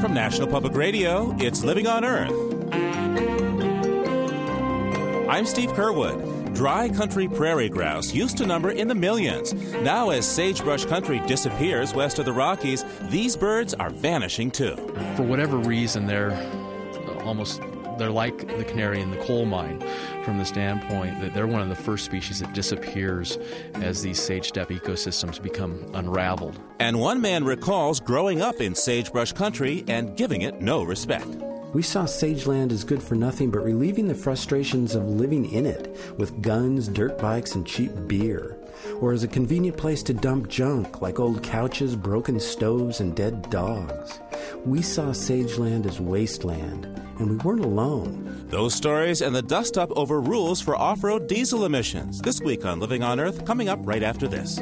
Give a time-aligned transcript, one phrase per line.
[0.00, 2.30] From National Public Radio, it's Living on Earth.
[5.28, 6.54] I'm Steve Curwood.
[6.54, 9.52] Dry country prairie grouse used to number in the millions.
[9.82, 14.74] Now, as sagebrush country disappears west of the Rockies, these birds are vanishing too.
[15.16, 16.32] For whatever reason, they're
[17.22, 17.60] almost
[18.00, 19.80] they're like the canary in the coal mine
[20.24, 23.36] from the standpoint that they're one of the first species that disappears
[23.74, 26.58] as these sage steppe ecosystems become unraveled.
[26.78, 31.28] And one man recalls growing up in sagebrush country and giving it no respect.
[31.72, 35.96] We saw Sageland as good for nothing but relieving the frustrations of living in it
[36.18, 38.56] with guns, dirt bikes, and cheap beer.
[39.00, 43.48] Or as a convenient place to dump junk like old couches, broken stoves, and dead
[43.50, 44.20] dogs.
[44.64, 46.86] We saw Sageland as wasteland,
[47.18, 48.46] and we weren't alone.
[48.48, 52.64] Those stories and the dust up over rules for off road diesel emissions this week
[52.64, 54.60] on Living on Earth, coming up right after this.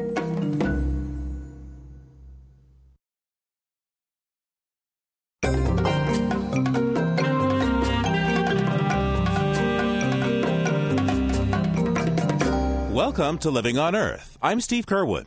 [13.28, 14.38] Welcome to Living on Earth.
[14.40, 15.26] I'm Steve Curwood.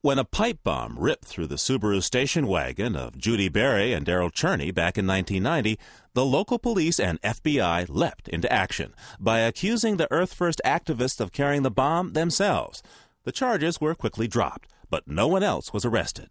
[0.00, 4.32] When a pipe bomb ripped through the Subaru station wagon of Judi Bari and Darryl
[4.32, 5.78] Cherney back in 1990,
[6.14, 11.30] the local police and FBI leapt into action by accusing the Earth First activists of
[11.30, 12.82] carrying the bomb themselves.
[13.22, 16.30] The charges were quickly dropped, but no one else was arrested.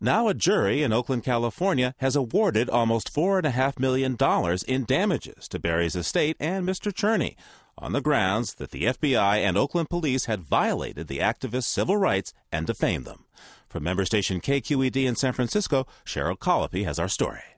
[0.00, 4.16] Now, a jury in Oakland, California has awarded almost $4.5 million
[4.68, 6.92] in damages to Bari's estate and Mr.
[6.92, 7.34] Cherney
[7.78, 12.32] on the grounds that the FBI and Oakland police had violated the activists' civil rights
[12.50, 13.24] and defamed them.
[13.68, 17.55] From member station KQED in San Francisco, Cheryl Colopy has our story.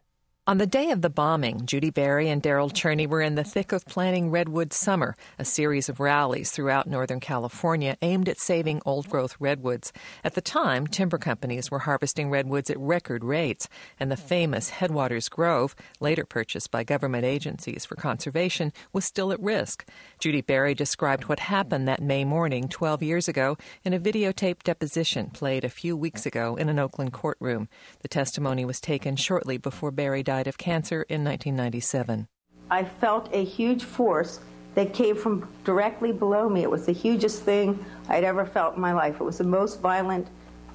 [0.49, 3.71] On the day of the bombing, Judi Bari and Darryl Cherney were in the thick
[3.71, 9.11] of planning Redwood Summer, a series of rallies throughout Northern California aimed at saving old
[9.11, 9.93] growth redwoods.
[10.25, 13.69] At the time, timber companies were harvesting redwoods at record rates,
[14.01, 19.43] and the famous Headwaters Grove, later purchased by government agencies for conservation, was still at
[19.43, 19.87] risk.
[20.19, 25.29] Judy Bari described what happened that May morning 12 years ago in a videotaped deposition
[25.29, 27.69] played a few weeks ago in an Oakland courtroom.
[28.01, 32.29] The testimony was taken shortly before Berry died died of cancer in 1997.
[32.71, 34.39] I felt a huge force
[34.77, 36.63] that came from directly below me.
[36.63, 39.17] It was the hugest thing I'd ever felt in my life.
[39.21, 40.29] It was the most violent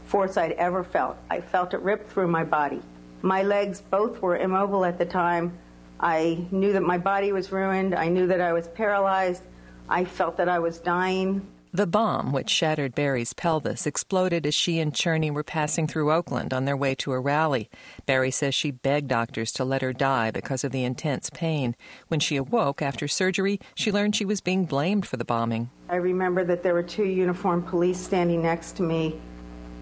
[0.05, 1.15] force I'd ever felt.
[1.29, 2.81] I felt it rip through my body.
[3.21, 5.57] My legs both were immobile at the time.
[5.97, 7.95] I knew that my body was ruined.
[7.95, 9.43] I knew that I was paralyzed.
[9.87, 11.47] I felt that I was dying.
[11.75, 16.53] The bomb, which shattered Bari's pelvis, exploded as she and Cherney were passing through Oakland
[16.53, 17.67] on their way to a rally.
[18.05, 21.75] Bari says she begged doctors to let her die because of the intense pain.
[22.09, 25.71] When she awoke after surgery, she learned she was being blamed for the bombing.
[25.89, 29.19] I remember that there were two uniformed police standing next to me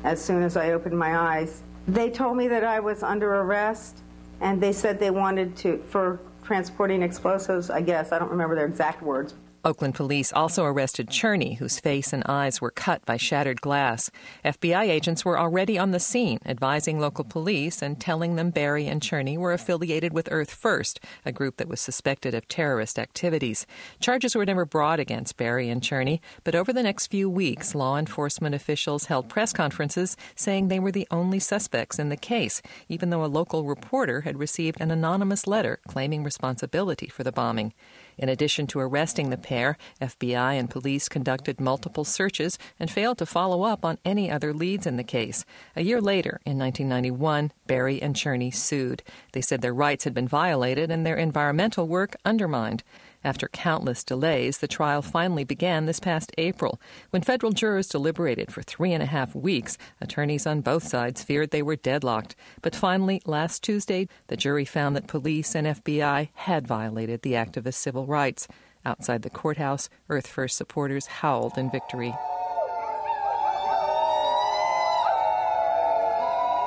[0.05, 1.61] as soon as I opened my eyes.
[1.89, 3.97] They told me that I was under arrest,
[4.39, 8.13] and they said they wanted to, for transporting explosives, I guess.
[8.13, 9.33] I don't remember their exact words.
[9.63, 14.09] Oakland police also arrested Cherney, whose face and eyes were cut by shattered glass.
[14.43, 19.01] FBI agents were already on the scene, advising local police and telling them Bari and
[19.01, 23.67] Cherney were affiliated with Earth First, a group that was suspected of terrorist activities.
[23.99, 27.97] Charges were never brought against Bari and Cherney, but over the next few weeks, law
[27.97, 33.11] enforcement officials held press conferences saying they were the only suspects in the case, even
[33.11, 37.73] though a local reporter had received an anonymous letter claiming responsibility for the bombing.
[38.17, 43.25] In addition to arresting the pair, FBI and police conducted multiple searches and failed to
[43.25, 45.45] follow up on any other leads in the case.
[45.75, 49.03] A year later, in 1991, Bari and Cherney sued.
[49.33, 52.83] They said their rights had been violated and their environmental work undermined.
[53.23, 56.81] After countless delays, the trial finally began this past April.
[57.11, 61.51] When federal jurors deliberated for three and a half weeks, attorneys on both sides feared
[61.51, 62.35] they were deadlocked.
[62.63, 67.75] But finally, last Tuesday, the jury found that police and FBI had violated the activists'
[67.75, 68.47] civil rights.
[68.85, 72.15] Outside the courthouse, Earth First supporters howled in victory.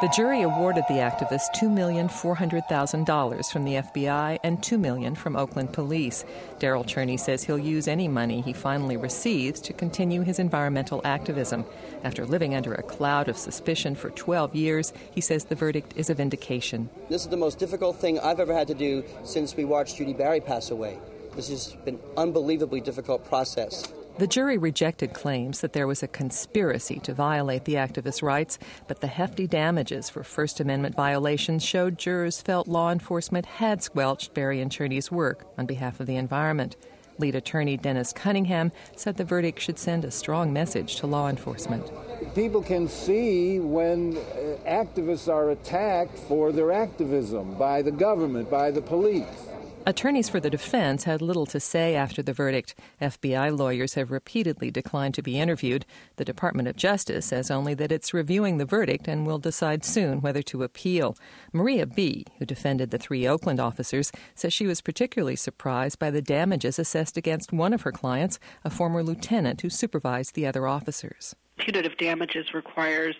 [0.05, 6.27] The jury awarded the activist $2,400,000 from the FBI and 2 million from Oakland police.
[6.59, 11.65] Darryl Cherney says he'll use any money he finally receives to continue his environmental activism.
[12.03, 16.11] After living under a cloud of suspicion for 12 years, he says the verdict is
[16.11, 16.91] a vindication.
[17.09, 20.15] This is the most difficult thing I've ever had to do since we watched Judi
[20.15, 20.99] Bari pass away.
[21.35, 23.91] This has been an unbelievably difficult process.
[24.17, 29.01] The jury rejected claims that there was a conspiracy to violate the activists' rights, but
[29.01, 34.61] the hefty damages for First Amendment violations showed jurors felt law enforcement had squelched Bari
[34.61, 36.77] and Cherney's work on behalf of the environment.
[37.19, 41.91] Lead attorney Dennis Cunningham said the verdict should send a strong message to law enforcement.
[42.37, 44.21] people can see when uh,
[44.65, 49.49] activists are attacked for their activism by the government, by the police.
[49.87, 52.75] Attorneys for the defense had little to say after the verdict.
[53.03, 55.85] FBI lawyers have repeatedly declined to be interviewed.
[56.17, 60.23] The Department of Justice says only that it's reviewing the verdict and will decide soon
[60.23, 61.19] whether to appeal.
[61.53, 66.23] Maria Bee, who defended the three Oakland officers, says she was particularly surprised by the
[66.23, 71.37] damages assessed against one of her clients, a former lieutenant who supervised the other officers.
[71.59, 73.17] Punitive damages requires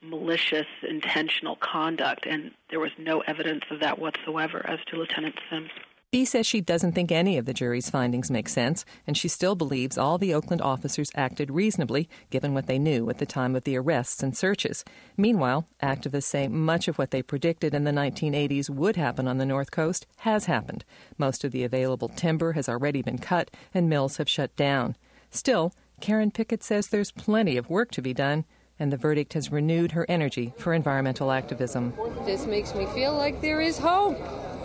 [0.00, 5.70] malicious, intentional conduct, and there was no evidence of that whatsoever as to Lieutenant Sims.
[6.10, 9.54] Bee says she doesn't think any of the jury's findings make sense, and she still
[9.54, 13.64] believes all the Oakland officers acted reasonably given what they knew at the time of
[13.64, 14.86] the arrests and searches.
[15.18, 19.44] Meanwhile, activists say much of what they predicted in the 1980s would happen on the
[19.44, 20.82] North Coast has happened.
[21.18, 24.96] Most of the available timber has already been cut, and mills have shut down.
[25.28, 28.46] Still, Karen Pickett says there's plenty of work to be done
[28.80, 31.92] and the verdict has renewed her energy for environmental activism.
[32.24, 34.16] This makes me feel like there is hope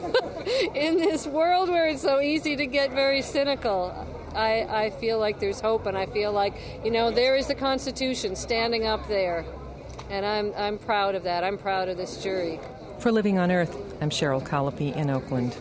[0.76, 4.08] in this world where it's so easy to get very cynical.
[4.36, 7.56] I, I feel like there's hope, and I feel like, you know, there is the
[7.56, 9.46] Constitution standing up there.
[10.10, 11.44] And I'm, I'm proud of that.
[11.44, 12.60] I'm proud of this jury.
[13.00, 15.56] For Living on Earth, I'm Cheryl Colopy in Oakland.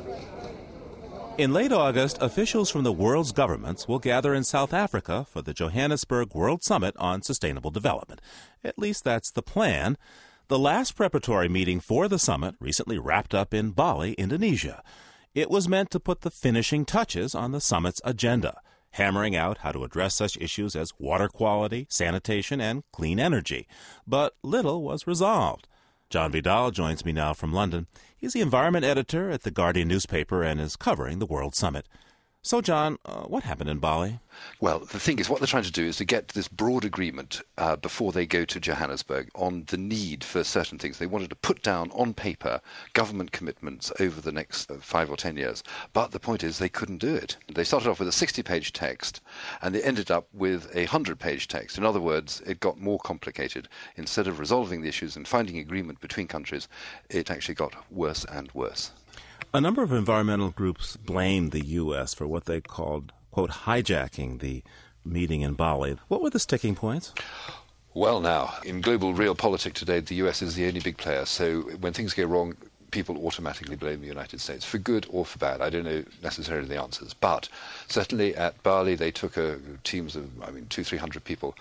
[1.38, 5.55] In late August, officials from the world's governments will gather in South Africa for the
[5.55, 8.21] Johannesburg World Summit on Sustainable Development.
[8.62, 9.97] At least that's the plan.
[10.52, 14.82] The last preparatory meeting for the summit recently wrapped up in Bali, Indonesia.
[15.34, 18.60] It was meant to put the finishing touches on the summit's agenda,
[18.90, 23.66] hammering out how to address such issues as water quality, sanitation, and clean energy.
[24.06, 25.69] But little was resolved.
[26.10, 27.87] John Vidal joins me now from London.
[28.14, 31.88] He's the environment editor at the Guardian newspaper and is covering the World Summit.
[32.44, 34.19] So, John, uh, what happened in Bali?
[34.59, 37.41] Well, the thing is, what they're trying to do is to get this broad agreement
[37.56, 40.99] uh, before they go to Johannesburg on the need for certain things.
[40.99, 42.61] They wanted to put down on paper
[42.94, 45.62] government commitments over the next uh, five or ten years.
[45.93, 47.37] But the point is, they couldn't do it.
[47.47, 49.21] They started off with a 60 page text
[49.61, 51.79] and they ended up with a 100 page text.
[51.79, 53.69] In other words, it got more complicated.
[53.95, 56.67] Instead of resolving the issues and finding agreement between countries,
[57.09, 58.91] it actually got worse and worse.
[59.54, 62.14] A number of environmental groups blamed the U.S.
[62.14, 64.62] for what they called, quote, hijacking the
[65.04, 65.99] meeting in Bali.
[66.08, 67.12] What were the sticking points?
[67.93, 71.26] Well, now, in global real politics today, the US is the only big player.
[71.26, 72.56] So when things go wrong,
[72.93, 75.60] people automatically blame the United States for good or for bad.
[75.60, 77.49] I don't know necessarily the answers, but
[77.88, 81.56] certainly at Bali they took a, teams of I mean two three hundred people,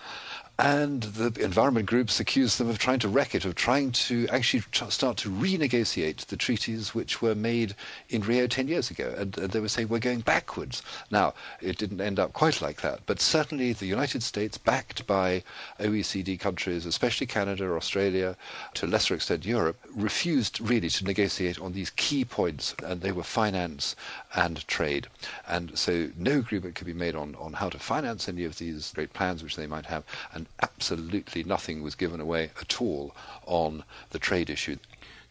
[0.58, 4.62] and the environment groups accused them of trying to wreck it, of trying to actually
[4.90, 7.74] start to renegotiate the treaties which were made
[8.10, 9.14] in Rio 10 years ago.
[9.16, 10.82] And, and, they were saying, we're going backwards.
[11.10, 15.42] Now, it didn't end up quite like that, but certainly the United States, backed by
[15.80, 18.36] OECD countries, especially Canada, Australia,
[18.74, 23.12] to a lesser extent Europe, refused really to negotiate on these key points, and they
[23.12, 23.96] were finance
[24.34, 25.06] and trade.
[25.48, 28.92] And so no agreement could be made on, on how to finance any of these
[28.94, 30.04] great plans which they might have.
[30.34, 33.14] And and absolutely nothing was given away at all
[33.46, 34.76] on the trade issue.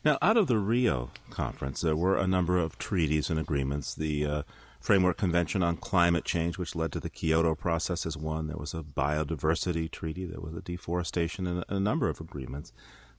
[0.05, 3.93] Now, out of the Rio conference, there were a number of treaties and agreements.
[3.93, 4.43] The uh,
[4.79, 8.47] Framework Convention on Climate Change, which led to the Kyoto process, is one.
[8.47, 10.25] There was a biodiversity treaty.
[10.25, 12.71] There was a deforestation and a number of agreements.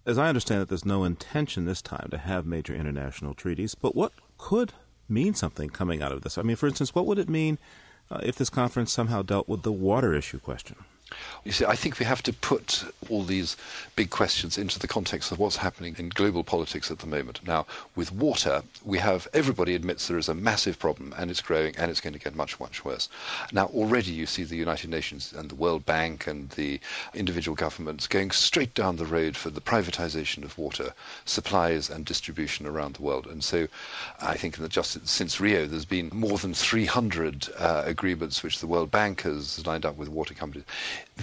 [0.05, 3.77] As I understand it, there's no intention this time to have major international treaties.
[3.77, 4.73] But what could
[5.09, 6.39] mean something coming out of this?
[6.39, 7.59] I mean, for instance, what would it mean
[8.11, 10.77] uh, if this conference somehow dealt with the water issue question?
[11.45, 13.57] You see, I think we have to put all these
[13.97, 17.41] big questions into the context of what's happening in global politics at the moment.
[17.47, 17.67] Now,
[17.97, 21.91] with water, we have everybody admits there is a massive problem and it's growing and
[21.91, 23.09] it's going to get much, much worse.
[23.53, 26.79] Now, already you see the United Nations and the World Bank and the
[27.15, 32.67] individual governments going straight down the road for the privatization of water supplies and distribution
[32.67, 33.27] around the world.
[33.27, 33.67] And so
[34.21, 38.67] I think that just since Rio, there's been more than 300 uh, agreements which the
[38.67, 40.65] World Bank has lined up with water companies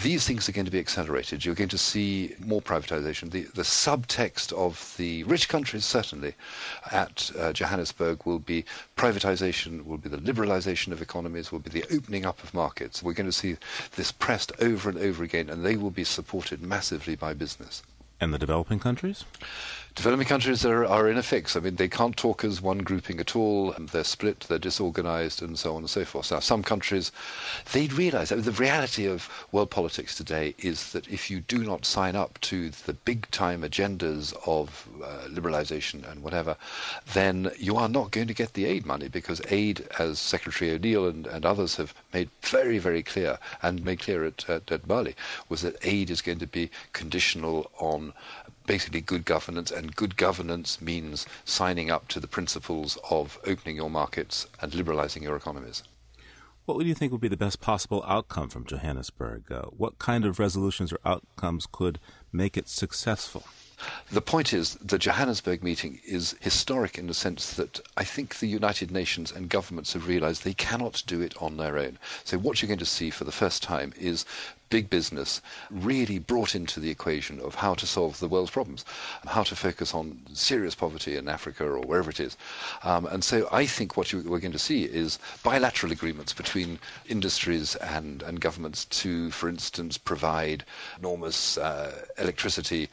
[0.02, 1.44] these things are going to be accelerated.
[1.44, 3.32] You're going to see more privatization.
[3.32, 6.36] The, the subtext of the rich countries, certainly,
[6.92, 8.66] at uh, Johannesburg will be
[8.98, 13.04] privatization, will be the liberalization of economies, will be the opening up of markets.
[13.04, 13.58] We're going to see
[13.96, 17.84] this pressed over and over again, and they will be supported massively by business.
[18.22, 19.24] And the developing countries?
[20.00, 21.58] Developing countries are, are in a fix.
[21.58, 23.76] I mean, they can't talk as one grouping at all.
[23.78, 26.32] They're split, they're disorganized, and so on and so forth.
[26.32, 27.12] Now, some countries,
[27.74, 31.86] they realize, mean, the reality of world politics today is that if you do not
[31.86, 36.56] sign up to the big time agendas of uh, liberalization and whatever,
[37.14, 41.10] then you are not going to get the aid money because aid, as Secretary O'Neill
[41.10, 45.18] and, and others have made very, very clear and made clear at, at, at Bali,
[45.50, 48.14] was that aid is going to be conditional on
[48.70, 53.90] basically good governance, and good governance means signing up to the principles of opening your
[53.90, 55.82] markets and liberalizing your economies.
[56.66, 59.52] What would you think would be the best possible outcome from Johannesburg?
[59.52, 61.98] Uh, what kind of resolutions or outcomes could
[62.32, 63.44] make it successful?
[64.12, 68.48] The point is, the Johannesburg meeting is historic in the sense that I think the
[68.48, 71.98] United Nations and governments have realized they cannot do it on their own.
[72.24, 74.26] So, what you're going to see for the first time is
[74.70, 78.86] big business really brought into the equation of how to solve the world's problems,
[79.22, 82.38] and how to focus on serious poverty in Africa or wherever it is.
[82.84, 86.80] Um, and so I think what you, we're going to see is bilateral agreements between
[87.08, 90.64] industries and, and governments to, for instance, provide
[91.00, 92.90] enormous uh, electricity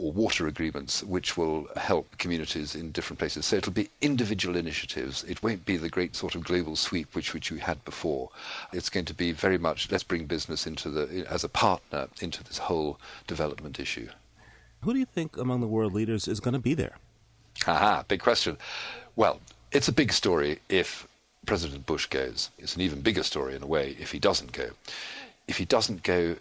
[0.00, 3.46] or water agreements which will help communities in different places.
[3.46, 5.24] So it'll be individual initiatives.
[5.24, 8.30] It won't be the great sort of global sweep which which you had before.
[8.72, 12.42] It's going to be very much let's bring business into the as a partner into
[12.44, 14.08] this whole development issue.
[14.82, 16.96] Who do you think among the world leaders is going to be there?
[17.66, 18.56] Aha, big question.
[19.16, 19.40] Well,
[19.72, 21.06] it's a big story if
[21.44, 22.50] President Bush goes.
[22.58, 24.70] It's an even bigger story in a way if he doesn't go.
[25.46, 26.36] If he doesn't go,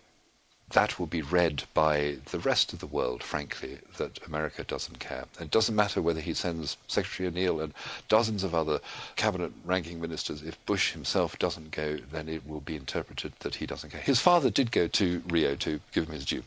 [0.72, 5.26] that will be read by the rest of the world, frankly, that America doesn't care.
[5.40, 7.74] It doesn't matter whether he sends Secretary O'Neill and
[8.08, 8.80] dozens of other
[9.16, 10.44] cabinet ranking ministers.
[10.44, 14.02] If Bush himself doesn't go, then it will be interpreted that he doesn't care.
[14.02, 16.44] His father did go to Rio to give him his due.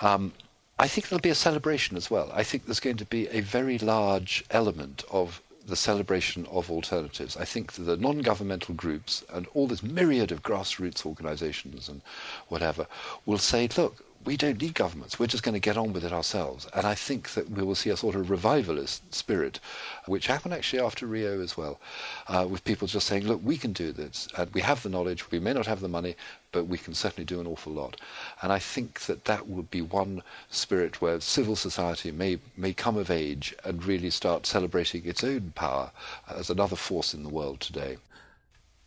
[0.00, 0.32] Um,
[0.78, 2.30] I think there'll be a celebration as well.
[2.34, 7.36] I think there's going to be a very large element of the celebration of alternatives.
[7.36, 12.00] I think the non-governmental groups and all this myriad of grassroots organizations and
[12.48, 12.86] whatever
[13.26, 15.18] will say, look, we don't need governments.
[15.18, 16.66] We're just going to get on with it ourselves.
[16.74, 19.60] And I think that we will see a sort of revivalist spirit,
[20.06, 21.78] which happened actually after Rio as well,
[22.26, 24.28] uh, with people just saying, look, we can do this.
[24.36, 25.30] And we have the knowledge.
[25.30, 26.16] We may not have the money,
[26.50, 28.00] but we can certainly do an awful lot.
[28.42, 32.96] And I think that that would be one spirit where civil society may, may come
[32.96, 35.92] of age and really start celebrating its own power
[36.28, 37.98] as another force in the world today.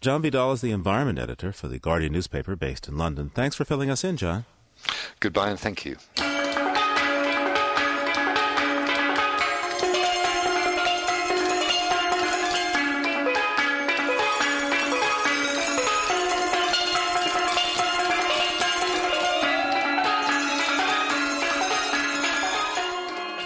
[0.01, 3.31] John Vidal is the environment editor for the Guardian newspaper based in London.
[3.34, 4.46] Thanks for filling us in, John.
[5.19, 5.98] Goodbye and thank you.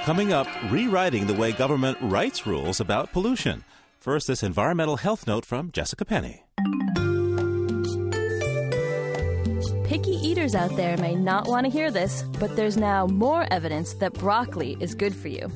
[0.03, 3.63] Coming up, rewriting the way government writes rules about pollution.
[3.99, 6.43] First, this environmental health note from Jessica Penny.
[10.43, 14.75] Out there may not want to hear this, but there's now more evidence that broccoli
[14.81, 15.50] is good for you.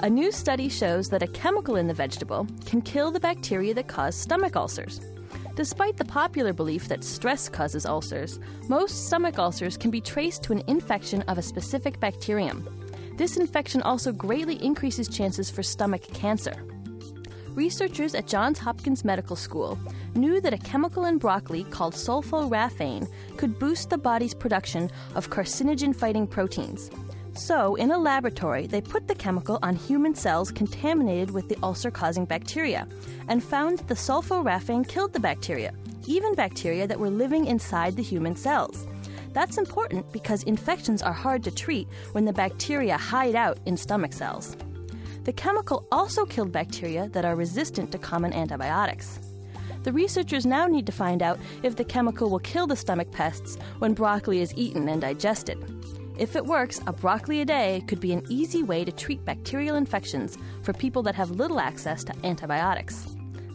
[0.00, 3.88] A new study shows that a chemical in the vegetable can kill the bacteria that
[3.88, 4.98] cause stomach ulcers.
[5.56, 10.52] Despite the popular belief that stress causes ulcers, most stomach ulcers can be traced to
[10.52, 12.66] an infection of a specific bacterium.
[13.18, 16.64] This infection also greatly increases chances for stomach cancer.
[17.60, 19.78] Researchers at Johns Hopkins Medical School
[20.14, 25.94] knew that a chemical in broccoli called sulforaphane could boost the body's production of carcinogen
[25.94, 26.90] fighting proteins.
[27.34, 31.90] So, in a laboratory, they put the chemical on human cells contaminated with the ulcer
[31.90, 32.88] causing bacteria
[33.28, 35.74] and found that the sulforaphane killed the bacteria,
[36.06, 38.86] even bacteria that were living inside the human cells.
[39.34, 44.14] That's important because infections are hard to treat when the bacteria hide out in stomach
[44.14, 44.56] cells.
[45.24, 49.20] The chemical also killed bacteria that are resistant to common antibiotics.
[49.82, 53.56] The researchers now need to find out if the chemical will kill the stomach pests
[53.78, 55.58] when broccoli is eaten and digested.
[56.18, 59.76] If it works, a broccoli a day could be an easy way to treat bacterial
[59.76, 63.06] infections for people that have little access to antibiotics.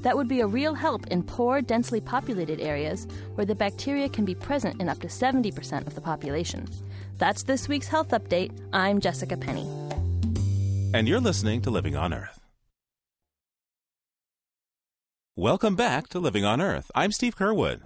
[0.01, 4.25] That would be a real help in poor, densely populated areas where the bacteria can
[4.25, 6.67] be present in up to 70% of the population.
[7.17, 8.51] That's this week's Health Update.
[8.73, 9.67] I'm Jessica Penny.
[10.95, 12.39] And you're listening to Living on Earth.
[15.35, 16.89] Welcome back to Living on Earth.
[16.95, 17.81] I'm Steve Curwood.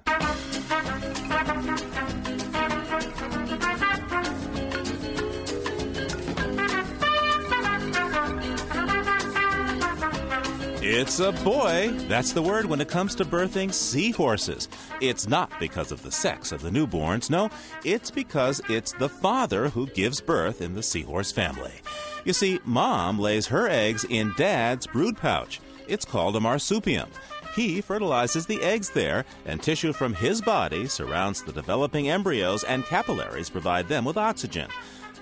[10.83, 11.89] It's a boy.
[12.07, 14.69] That's the word when it comes to birthing seahorses.
[15.01, 17.31] It's not because of the sex of the newborns.
[17.31, 17.49] No,
[17.83, 21.73] it's because it's the father who gives birth in the seahorse family.
[22.25, 25.61] You see, mom lays her eggs in dad's brood pouch.
[25.87, 27.09] It's called a marsupium.
[27.55, 32.85] He fertilizes the eggs there, and tissue from his body surrounds the developing embryos, and
[32.85, 34.69] capillaries provide them with oxygen.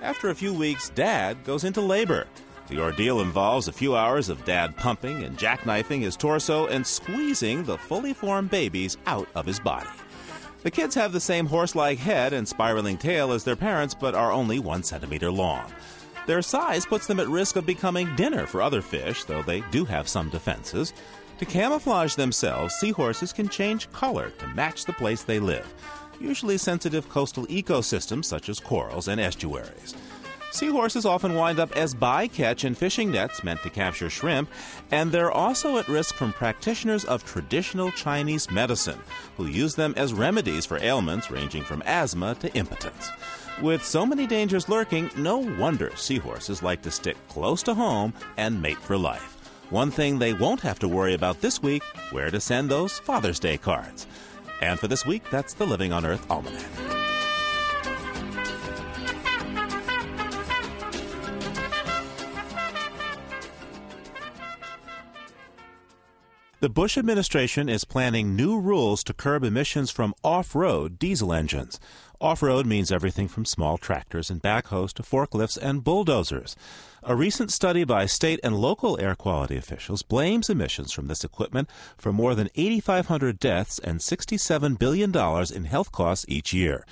[0.01, 2.27] After a few weeks, dad goes into labor.
[2.67, 7.63] The ordeal involves a few hours of dad pumping and jackknifing his torso and squeezing
[7.63, 9.89] the fully formed babies out of his body.
[10.63, 14.15] The kids have the same horse like head and spiraling tail as their parents, but
[14.15, 15.71] are only one centimeter long.
[16.27, 19.85] Their size puts them at risk of becoming dinner for other fish, though they do
[19.85, 20.93] have some defenses.
[21.39, 25.73] To camouflage themselves, seahorses can change color to match the place they live,
[26.19, 29.95] usually sensitive coastal ecosystems such as corals and estuaries.
[30.51, 34.49] Seahorses often wind up as bycatch in fishing nets meant to capture shrimp,
[34.91, 38.99] and they're also at risk from practitioners of traditional Chinese medicine,
[39.37, 43.11] who use them as remedies for ailments ranging from asthma to impotence.
[43.61, 48.61] With so many dangers lurking, no wonder seahorses like to stick close to home and
[48.61, 49.35] mate for life.
[49.71, 53.39] One thing they won't have to worry about this week where to send those Father's
[53.39, 54.05] Day cards.
[54.61, 56.63] And for this week, that's the Living on Earth Almanac.
[66.59, 71.79] The Bush administration is planning new rules to curb emissions from off road diesel engines.
[72.19, 76.55] Off road means everything from small tractors and backhoes to forklifts and bulldozers.
[77.03, 81.69] A recent study by state and local air quality officials blames emissions from this equipment
[81.95, 85.15] for more than 8,500 deaths and $67 billion
[85.55, 86.87] in health costs each year.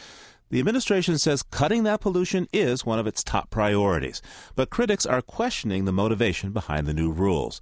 [0.51, 4.21] The administration says cutting that pollution is one of its top priorities,
[4.55, 7.59] but critics are questioning the motivation behind the new rules.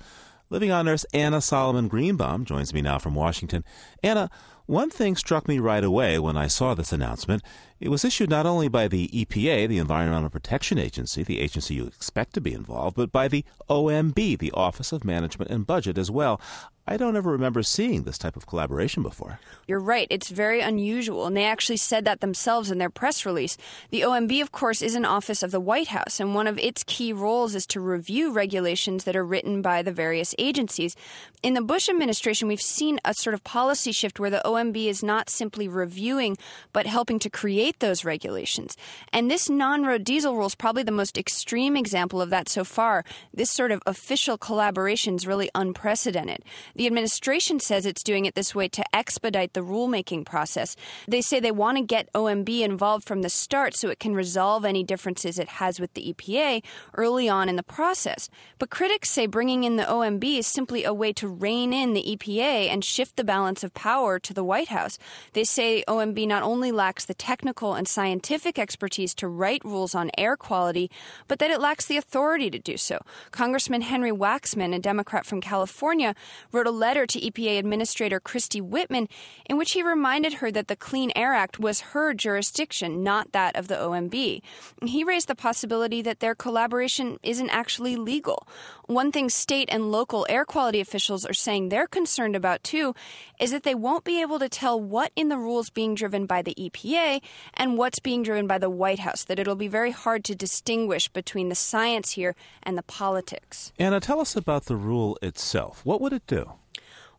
[0.49, 3.63] Living on Earth's Anna Solomon Greenbaum joins me now from Washington.
[4.03, 4.29] Anna,
[4.65, 7.43] one thing struck me right away when I saw this announcement.
[7.79, 11.85] It was issued not only by the EPA, the Environmental Protection Agency, the agency you
[11.85, 16.09] expect to be involved, but by the OMB, the Office of Management and Budget, as
[16.09, 16.39] well.
[16.85, 19.39] I don't ever remember seeing this type of collaboration before.
[19.67, 20.07] You're right.
[20.09, 21.25] It's very unusual.
[21.25, 23.57] And they actually said that themselves in their press release.
[23.89, 26.83] The OMB, of course, is an office of the White House, and one of its
[26.83, 30.97] key roles is to review regulations that are written by the various agencies.
[31.41, 35.03] In the Bush administration, we've seen a sort of policy shift where the OMB is
[35.03, 36.37] not simply reviewing,
[36.71, 38.77] but helping to create those regulations.
[39.11, 42.63] And this non road diesel rule is probably the most extreme example of that so
[42.63, 43.03] far.
[43.33, 46.43] This sort of official collaboration is really unprecedented.
[46.75, 50.75] The administration says it's doing it this way to expedite the rulemaking process.
[51.07, 54.65] They say they want to get OMB involved from the start so it can resolve
[54.65, 56.63] any differences it has with the EPA
[56.93, 58.29] early on in the process.
[58.59, 62.03] But critics say bringing in the OMB is simply a way to rein in the
[62.03, 64.97] EPA and shift the balance of power to the White House.
[65.33, 70.09] They say OMB not only lacks the technical and scientific expertise to write rules on
[70.17, 70.89] air quality,
[71.27, 72.99] but that it lacks the authority to do so.
[73.29, 76.15] Congressman Henry Waxman, a Democrat from California,
[76.51, 79.09] wrote wrote a letter to EPA Administrator Christie Whitman
[79.49, 83.55] in which he reminded her that the Clean Air Act was her jurisdiction, not that
[83.55, 84.41] of the OMB.
[84.85, 88.47] He raised the possibility that their collaboration isn't actually legal.
[88.87, 92.93] One thing state and local air quality officials are saying they're concerned about too
[93.39, 96.41] is that they won't be able to tell what in the rules being driven by
[96.41, 97.21] the EPA
[97.53, 101.07] and what's being driven by the White House, that it'll be very hard to distinguish
[101.07, 103.71] between the science here and the politics.
[103.79, 105.85] Anna, tell us about the rule itself.
[105.85, 106.51] What would it do?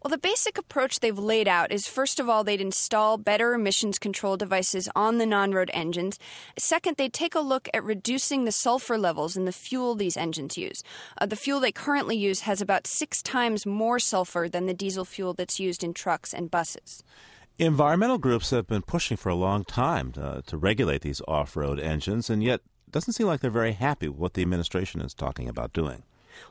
[0.05, 3.99] Well, the basic approach they've laid out is first of all, they'd install better emissions
[3.99, 6.19] control devices on the non road engines.
[6.59, 10.59] Second, they'd take a look at reducing the sulfur levels in the fuel these engines
[10.59, 10.83] use.
[11.17, 15.07] Uh, the fuel they currently use has about six times more sulfur than the diesel
[15.07, 17.03] fuel that's used in trucks and buses.
[17.59, 21.81] Environmental groups have been pushing for a long time to, to regulate these off road
[21.81, 25.15] engines, and yet it doesn't seem like they're very happy with what the administration is
[25.15, 26.03] talking about doing.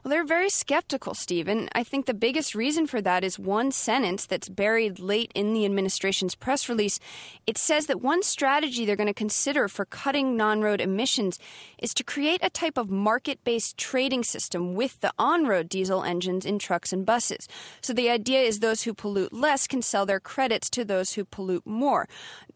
[0.04, 1.70] Well, they're very skeptical, Stephen.
[1.74, 5.66] I think the biggest reason for that is one sentence that's buried late in the
[5.66, 7.00] administration's press release.
[7.46, 11.40] It says that one strategy they're going to consider for cutting non road emissions
[11.78, 16.04] is to create a type of market based trading system with the on road diesel
[16.04, 17.48] engines in trucks and buses.
[17.82, 21.26] So the idea is those who pollute less can sell their credits to those who
[21.26, 22.08] pollute more.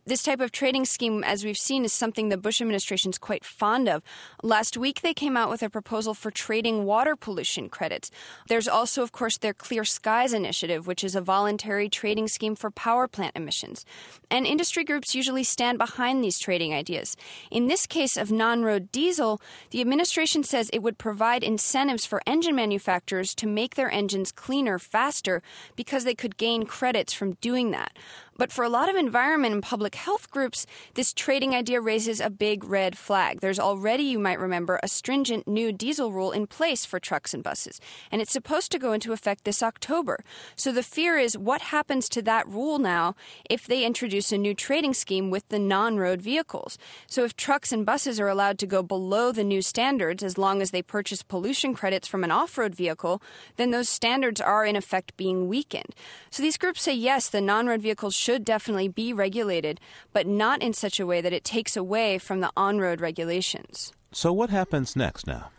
[0.08, 3.44] This type of trading scheme, as we've seen, is something the Bush administration is quite
[3.44, 4.02] fond of.
[4.42, 8.12] Last week, they came out with a proposal for trading water pollution credits.
[8.48, 12.72] There's also, of course, their Clear Skies initiative, which is a voluntary trading scheme for
[12.72, 13.86] power plant emissions.
[14.32, 17.18] And industry groups usually stand behind these trading ideas.
[17.52, 22.22] In this case of non road diesel, the administration says it would provide incentives for
[22.26, 25.42] engine manufacturers to make their engines cleaner faster
[25.76, 27.98] because they could gain credits from doing that.
[28.38, 32.30] But for a lot of environment and public health groups, this trading idea raises a
[32.30, 33.40] big red flag.
[33.42, 37.44] There's already, you might remember, a stringent new diesel rule in place for trucks and
[37.44, 40.24] buses, and it's supposed to go into effect this October.
[40.56, 43.16] So the fear is what happens to that rule now
[43.50, 46.78] if they introduce a new trading scheme with the non road vehicles?
[47.08, 50.62] So if trucks and buses are allowed to go below the new standards as long
[50.62, 53.22] as they purchase pollution credits from an off road vehicle,
[53.56, 55.96] then those standards are in effect being weakened.
[56.30, 59.80] So these groups say yes, the non road vehicles should definitely be regulated,
[60.12, 63.94] but not in such a way that it takes away from the on road regulations.
[64.12, 65.50] So, what happens next now?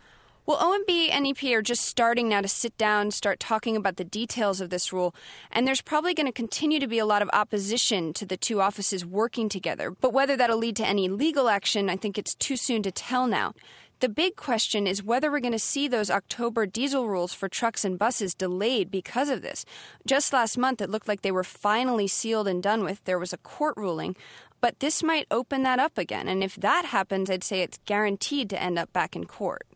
[0.45, 4.03] Well, OMB and EPA are just starting now to sit down, start talking about the
[4.03, 5.15] details of this rule,
[5.51, 8.61] and there's probably going to continue to be a lot of opposition to the two
[8.61, 9.89] offices working together.
[9.89, 13.25] But whether that'll lead to any legal action, I think it's too soon to tell
[13.25, 13.55] now.
[14.01, 17.83] The big question is whether we're going to see those October diesel rules for trucks
[17.83, 19.65] and buses delayed because of this.
[20.07, 23.03] Just last month, it looked like they were finally sealed and done with.
[23.03, 24.15] There was a court ruling,
[24.61, 26.29] but this might open that up again.
[26.29, 29.67] And if that happens, I'd say it's guaranteed to end up back in court.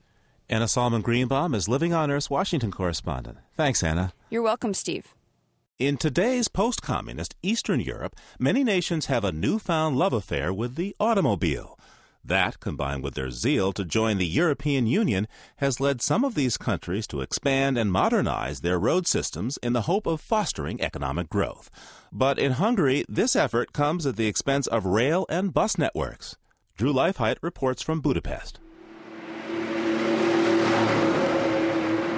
[0.47, 3.39] Anna Solomon Greenbaum is Living on Earth's Washington correspondent.
[3.57, 4.13] Thanks, Anna.
[4.29, 5.13] You're welcome, Steve.
[5.79, 10.95] In today's post communist Eastern Europe, many nations have a newfound love affair with the
[10.97, 11.77] automobile.
[12.25, 16.55] That, combined with their zeal to join the European Union, has led some of these
[16.55, 21.69] countries to expand and modernize their road systems in the hope of fostering economic growth.
[22.13, 26.37] But in Hungary, this effort comes at the expense of rail and bus networks.
[26.77, 28.59] Drew Leifheit reports from Budapest.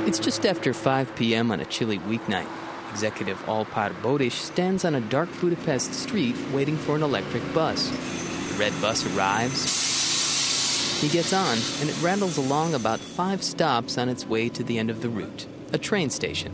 [0.08, 1.50] It's just after 5 p.m.
[1.50, 2.48] on a chilly weeknight.
[2.91, 8.25] Executive Alpár Bodish stands on a dark Budapest street waiting for an electric bus.
[8.58, 14.26] Red bus arrives, he gets on, and it rattles along about five stops on its
[14.26, 16.54] way to the end of the route, a train station.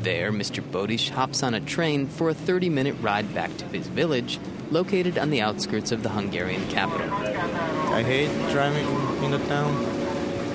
[0.00, 0.60] There, Mr.
[0.60, 4.40] Bodish hops on a train for a 30 minute ride back to his village,
[4.72, 7.08] located on the outskirts of the Hungarian capital.
[7.12, 8.88] I hate driving
[9.22, 9.76] in the town,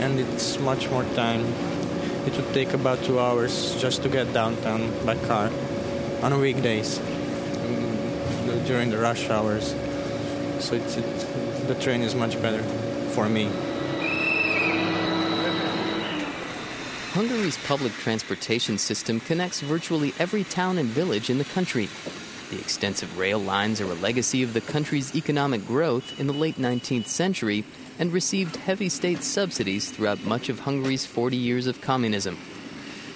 [0.01, 1.45] and it's much more time.
[2.25, 5.49] It would take about two hours just to get downtown by car
[6.21, 9.73] on weekdays mm, during the rush hours.
[10.59, 12.63] So the train is much better
[13.11, 13.51] for me.
[17.11, 21.89] Hungary's public transportation system connects virtually every town and village in the country.
[22.49, 26.57] The extensive rail lines are a legacy of the country's economic growth in the late
[26.57, 27.63] 19th century
[27.99, 32.37] and received heavy state subsidies throughout much of Hungary's 40 years of communism.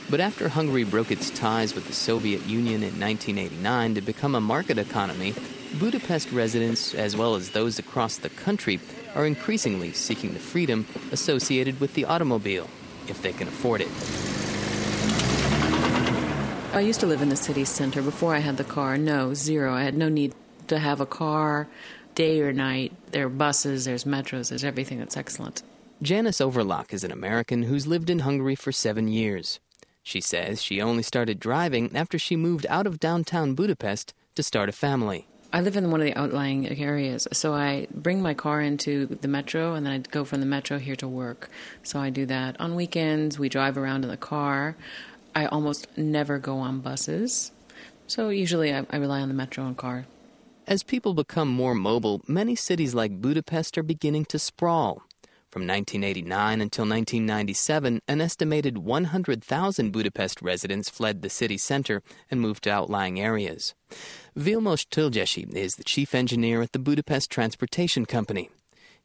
[0.09, 4.41] But after Hungary broke its ties with the Soviet Union in 1989 to become a
[4.41, 5.33] market economy,
[5.79, 8.79] Budapest residents, as well as those across the country,
[9.15, 12.69] are increasingly seeking the freedom associated with the automobile,
[13.07, 13.89] if they can afford it.
[16.73, 18.97] I used to live in the city center before I had the car.
[18.97, 19.73] No, zero.
[19.73, 20.33] I had no need
[20.67, 21.67] to have a car
[22.15, 22.93] day or night.
[23.11, 25.63] There are buses, there's metros, there's everything that's excellent.
[26.01, 29.59] Janice Overlock is an American who's lived in Hungary for seven years.
[30.03, 34.69] She says she only started driving after she moved out of downtown Budapest to start
[34.69, 35.27] a family.
[35.53, 39.27] I live in one of the outlying areas, so I bring my car into the
[39.27, 41.49] metro and then I go from the metro here to work.
[41.83, 42.59] So I do that.
[42.61, 44.77] On weekends, we drive around in the car.
[45.35, 47.51] I almost never go on buses.
[48.07, 50.05] So usually I, I rely on the metro and car.
[50.67, 55.03] As people become more mobile, many cities like Budapest are beginning to sprawl.
[55.51, 62.63] From 1989 until 1997, an estimated 100,000 Budapest residents fled the city center and moved
[62.63, 63.75] to outlying areas.
[64.33, 68.49] Vilmos Tölgyesi is the chief engineer at the Budapest Transportation Company.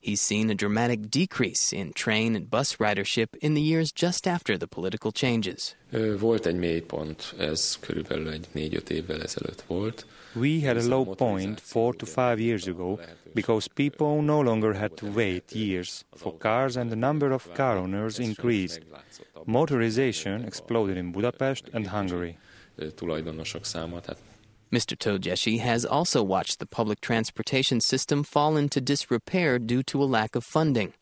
[0.00, 4.56] He's seen a dramatic decrease in train and bus ridership in the years just after
[4.56, 5.76] the political changes.
[6.18, 10.06] Volt egy mélypont, ez körülbelül egy négy-öt évvel ezelőtt volt.
[10.34, 12.98] We had a low point four to five years ago
[13.34, 17.76] because people no longer had to wait years for cars and the number of car
[17.76, 18.82] owners increased.
[19.44, 22.36] Motorization exploded in Budapest and Hungary.
[22.94, 24.20] Tulajdonosok száma, tehát
[24.72, 24.96] Mr.
[24.96, 30.34] Tölgyesi has also watched the public transportation system fall into disrepair due to a lack
[30.34, 30.92] of funding.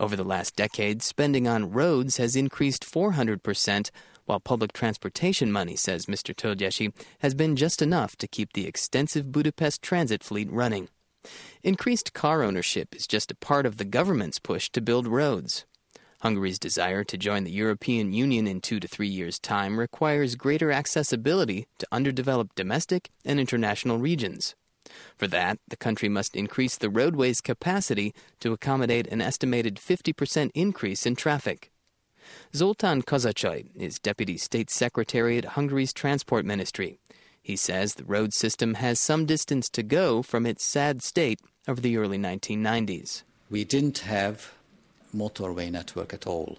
[0.00, 3.90] Over the last decade, spending on roads has increased 400%,
[4.24, 6.34] while public transportation money, says Mr.
[6.34, 10.88] Tölgyesi, has been just enough to keep the extensive Budapest transit fleet running.
[11.62, 15.64] Increased car ownership is just a part of the government's push to build roads.
[16.24, 20.72] Hungary's desire to join the European Union in two to three years' time requires greater
[20.72, 24.54] accessibility to underdeveloped domestic and international regions.
[25.18, 31.04] For that, the country must increase the roadway's capacity to accommodate an estimated 50% increase
[31.04, 31.70] in traffic.
[32.54, 36.98] Zoltán Kozácsay is Deputy State Secretary at Hungary's Transport Ministry.
[37.42, 41.82] He says the road system has some distance to go from its sad state of
[41.82, 43.24] the early 1990s.
[43.50, 44.54] We didn't have
[45.14, 46.58] motorway network at all.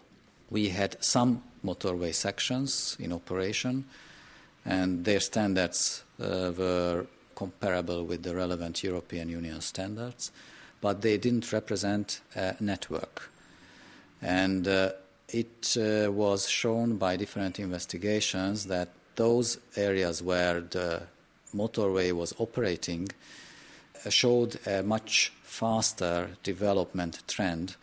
[0.49, 3.85] We had some motorway sections in operation,
[4.65, 10.31] and their standards uh, were comparable with the relevant European Union standards,
[10.81, 13.29] but they didn't represent a network.
[14.21, 14.91] And uh,
[15.29, 21.03] it uh, was shown by different investigations that those areas where the
[21.55, 23.09] motorway was operating
[24.05, 27.75] uh, showed a much faster development trend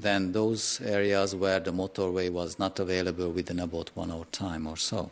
[0.00, 4.76] than those areas where the motorway was not available within about one hour time or
[4.76, 5.10] so.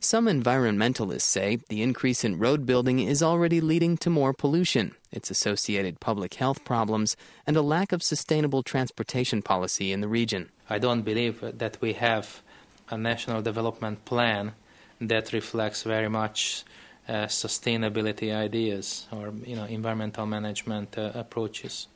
[0.00, 5.30] Some environmentalists say the increase in road building is already leading to more pollution, its
[5.30, 10.50] associated public health problems, and a lack of sustainable transportation policy in the region.
[10.68, 12.42] I don't believe that we have
[12.90, 14.52] a national development plan
[15.00, 16.64] that reflects very much
[17.08, 21.88] uh, sustainability ideas or you know environmental management uh, approaches.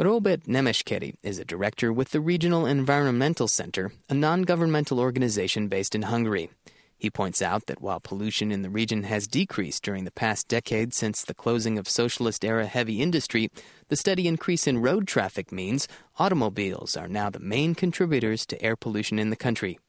[0.00, 5.92] Robert Nemeskeri is a director with the Regional Environmental Center, a non governmental organization based
[5.92, 6.50] in Hungary.
[6.96, 10.94] He points out that while pollution in the region has decreased during the past decade
[10.94, 13.50] since the closing of socialist era heavy industry,
[13.88, 18.76] the steady increase in road traffic means automobiles are now the main contributors to air
[18.76, 19.80] pollution in the country.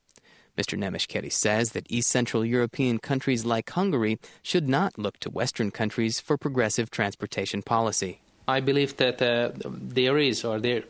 [0.58, 0.76] Mr.
[0.76, 6.20] Nemeskeri says that East Central European countries like Hungary should not look to Western countries
[6.20, 8.22] for progressive transportation policy.
[8.50, 10.84] I believe that uh, there is or there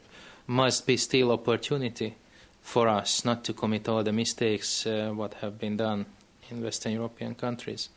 [0.48, 2.16] must be still opportunity
[2.62, 6.06] for us not to commit all the mistakes uh, what have been done
[6.50, 7.90] in Western European countries.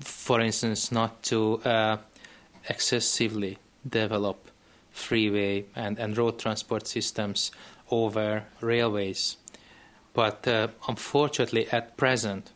[0.00, 1.96] For instance, not to uh,
[2.68, 4.50] excessively develop
[4.92, 7.50] freeway and, and road transport systems
[7.90, 9.36] over railways.
[10.12, 12.52] But uh, unfortunately, at present,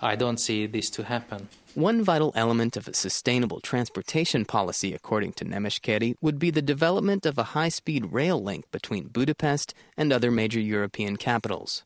[0.00, 1.48] I don't see this to happen.
[1.74, 7.26] One vital element of a sustainable transportation policy, according to Nemeskeri, would be the development
[7.26, 11.82] of a high speed rail link between Budapest and other major European capitals.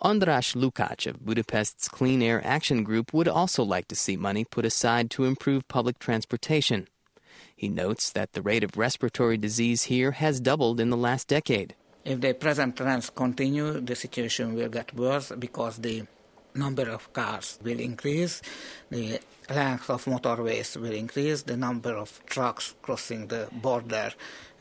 [0.00, 4.64] András Lukács of Budapest's Clean Air Action Group would also like to see money put
[4.64, 6.88] aside to improve public transportation.
[7.54, 11.74] He notes that the rate of respiratory disease here has doubled in the last decade.
[12.06, 16.04] If the present trends continue, the situation will get worse because the
[16.54, 18.40] number of cars will increase,
[18.90, 24.12] the length of motorways will increase, the number of trucks crossing the border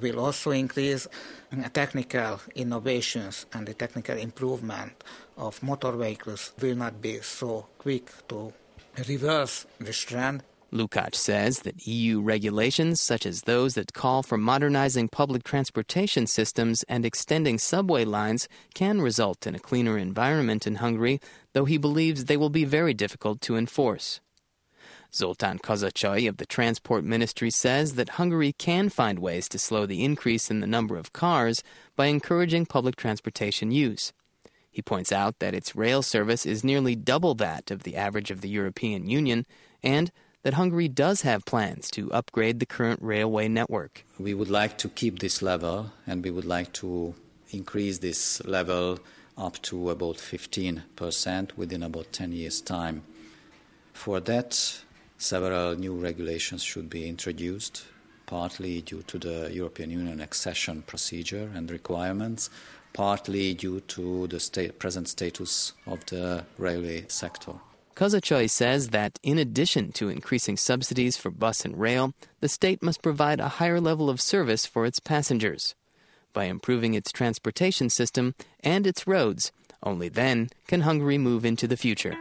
[0.01, 1.07] will also increase.
[1.51, 5.03] And technical innovations and the technical improvement
[5.37, 8.53] of motor vehicles will not be so quick to
[9.07, 10.43] reverse this trend.
[10.73, 16.83] Lukács says that EU regulations, such as those that call for modernizing public transportation systems
[16.89, 21.19] and extending subway lines, can result in a cleaner environment in Hungary,
[21.53, 24.19] though he believes they will be very difficult to enforce.
[25.11, 30.03] Zoltán Kozácsay of the Transport Ministry says that Hungary can find ways to slow the
[30.03, 31.61] increase in the number of cars
[31.95, 34.11] by encouraging public transportation use.
[34.71, 38.41] He points out that its rail service is nearly double that of the average of
[38.41, 39.45] the European Union
[39.83, 40.11] and
[40.43, 44.05] that Hungary does have plans to upgrade the current railway network.
[44.19, 47.15] We would like to keep this level and we would like to
[47.51, 48.99] increase this level
[49.37, 53.03] up to about 15% within about 10 years' time.
[53.93, 54.81] For that,
[55.17, 57.85] several new regulations should be introduced,
[58.25, 62.49] partly due to the European Union accession procedure and requirements,
[62.91, 67.53] partly due to the state, present status of the railway sector.
[67.95, 73.03] Kozácsay says that in addition to increasing subsidies for bus and rail, the state must
[73.03, 75.75] provide a higher level of service for its passengers.
[76.33, 79.51] By improving its transportation system and its roads,
[79.83, 82.15] only then can Hungary move into the future.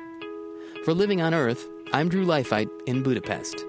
[0.84, 3.64] For Living on Earth, I'm Drew Leifheit in Budapest.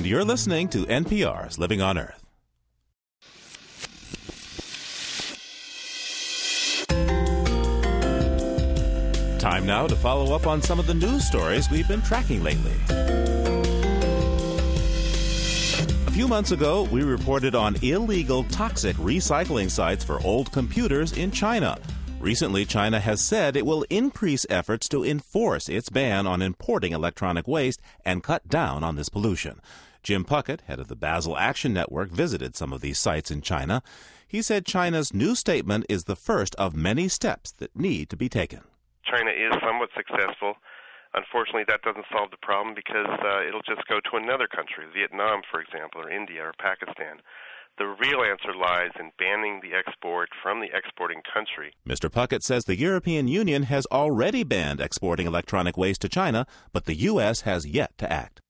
[0.00, 2.24] And you're listening to NPR's Living on Earth.
[9.38, 12.72] Time now to follow up on some of the news stories we've been tracking lately.
[16.06, 21.30] A few months ago, we reported on illegal toxic recycling sites for old computers in
[21.30, 21.78] China.
[22.20, 27.46] Recently, China has said it will increase efforts to enforce its ban on importing electronic
[27.46, 29.60] waste and cut down on this pollution.
[30.02, 33.82] Jim Puckett, head of the Basel Action Network, visited some of these sites in China.
[34.26, 38.28] He said China's new statement is the first of many steps that need to be
[38.28, 38.60] taken.
[39.04, 40.54] China is somewhat successful.
[41.14, 45.42] Unfortunately, that doesn't solve the problem because uh, it'll just go to another country, Vietnam,
[45.50, 47.18] for example, or India or Pakistan.
[47.78, 51.72] The real answer lies in banning the export from the exporting country.
[51.88, 52.10] Mr.
[52.10, 56.94] Puckett says the European Union has already banned exporting electronic waste to China, but the
[56.94, 57.40] U.S.
[57.42, 58.40] has yet to act.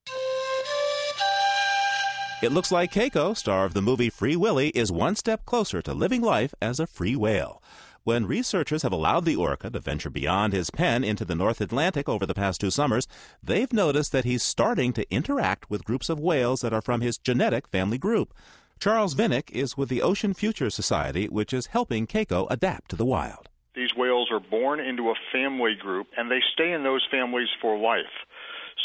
[2.42, 5.92] It looks like Keiko, star of the movie Free Willy, is one step closer to
[5.92, 7.62] living life as a free whale.
[8.04, 12.08] When researchers have allowed the orca to venture beyond his pen into the North Atlantic
[12.08, 13.06] over the past two summers,
[13.42, 17.18] they've noticed that he's starting to interact with groups of whales that are from his
[17.18, 18.32] genetic family group.
[18.80, 23.04] Charles Vinick is with the Ocean Future Society, which is helping Keiko adapt to the
[23.04, 23.50] wild.
[23.74, 27.78] These whales are born into a family group and they stay in those families for
[27.78, 28.06] life.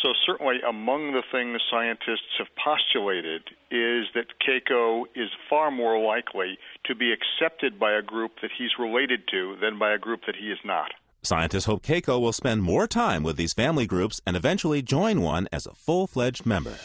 [0.01, 6.57] So, certainly, among the things scientists have postulated is that Keiko is far more likely
[6.85, 10.35] to be accepted by a group that he's related to than by a group that
[10.35, 10.91] he is not.
[11.23, 15.47] Scientists hope Keiko will spend more time with these family groups and eventually join one
[15.51, 16.77] as a full fledged member.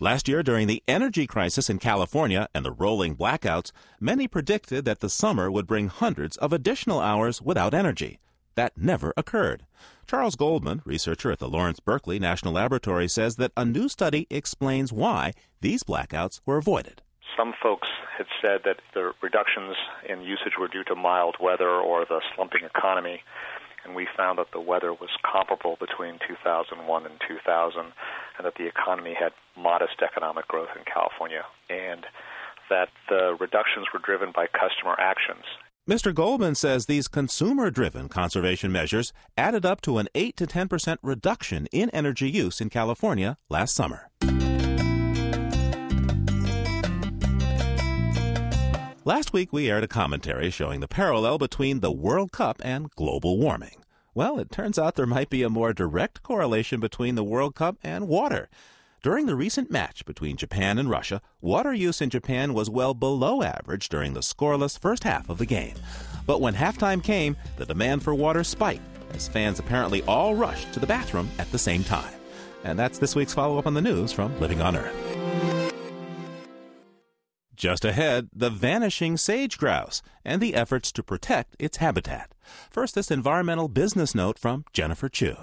[0.00, 5.00] Last year, during the energy crisis in California and the rolling blackouts, many predicted that
[5.00, 8.20] the summer would bring hundreds of additional hours without energy.
[8.54, 9.66] That never occurred.
[10.08, 14.90] Charles Goldman, researcher at the Lawrence Berkeley National Laboratory, says that a new study explains
[14.90, 17.02] why these blackouts were avoided.
[17.36, 19.76] Some folks had said that the reductions
[20.08, 23.22] in usage were due to mild weather or the slumping economy
[23.84, 27.92] and we found that the weather was comparable between 2001 and 2000, and
[28.44, 32.04] that the economy had modest economic growth in California, and
[32.68, 35.44] that the reductions were driven by customer actions.
[35.88, 36.14] Mr.
[36.14, 41.00] Goldman says these consumer driven conservation measures added up to an 8 to 10 percent
[41.02, 44.10] reduction in energy use in California last summer.
[49.06, 53.38] Last week, we aired a commentary showing the parallel between the World Cup and global
[53.38, 53.82] warming.
[54.12, 57.78] Well, it turns out there might be a more direct correlation between the World Cup
[57.82, 58.50] and water.
[59.08, 63.42] During the recent match between Japan and Russia, water use in Japan was well below
[63.42, 65.76] average during the scoreless first half of the game.
[66.26, 68.82] But when halftime came, the demand for water spiked
[69.14, 72.12] as fans apparently all rushed to the bathroom at the same time.
[72.64, 75.72] And that's this week's follow up on the news from Living on Earth.
[77.56, 82.34] Just ahead, the vanishing sage grouse and the efforts to protect its habitat.
[82.70, 85.34] First, this environmental business note from Jennifer Chu.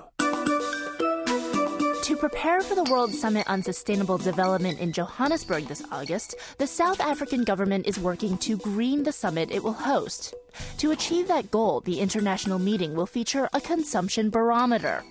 [2.05, 6.99] To prepare for the World Summit on Sustainable Development in Johannesburg this August, the South
[6.99, 10.35] African government is working to green the summit it will host.
[10.77, 15.03] To achieve that goal, the international meeting will feature a consumption barometer.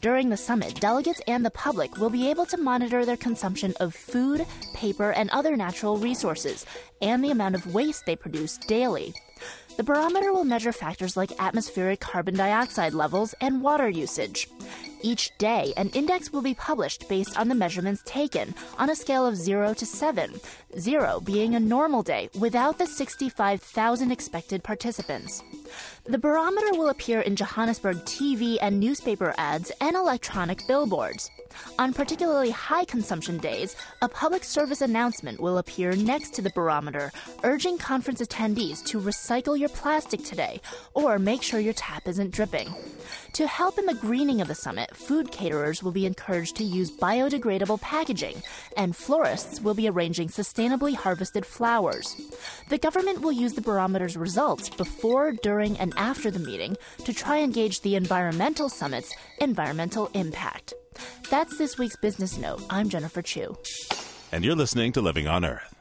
[0.00, 3.94] During the summit, delegates and the public will be able to monitor their consumption of
[3.94, 6.64] food, paper, and other natural resources,
[7.02, 9.12] and the amount of waste they produce daily.
[9.76, 14.48] The barometer will measure factors like atmospheric carbon dioxide levels and water usage.
[15.00, 19.26] Each day, an index will be published based on the measurements taken on a scale
[19.26, 20.40] of 0 to 7,
[20.76, 25.42] 0 being a normal day without the 65,000 expected participants.
[26.04, 31.30] The barometer will appear in Johannesburg TV and newspaper ads and electronic billboards.
[31.78, 37.12] On particularly high consumption days, a public service announcement will appear next to the barometer,
[37.42, 40.60] urging conference attendees to recycle your plastic today
[40.94, 42.68] or make sure your tap isn't dripping.
[43.34, 46.90] To help in the greening of the summit, food caterers will be encouraged to use
[46.90, 48.42] biodegradable packaging,
[48.76, 52.16] and florists will be arranging sustainably harvested flowers.
[52.68, 57.36] The government will use the barometer's results before, during, and after the meeting to try
[57.38, 60.74] and gauge the environmental summit's environmental impact.
[61.30, 62.62] That's this week's business note.
[62.70, 63.56] I'm Jennifer Chu.
[64.32, 65.74] And you're listening to Living on Earth.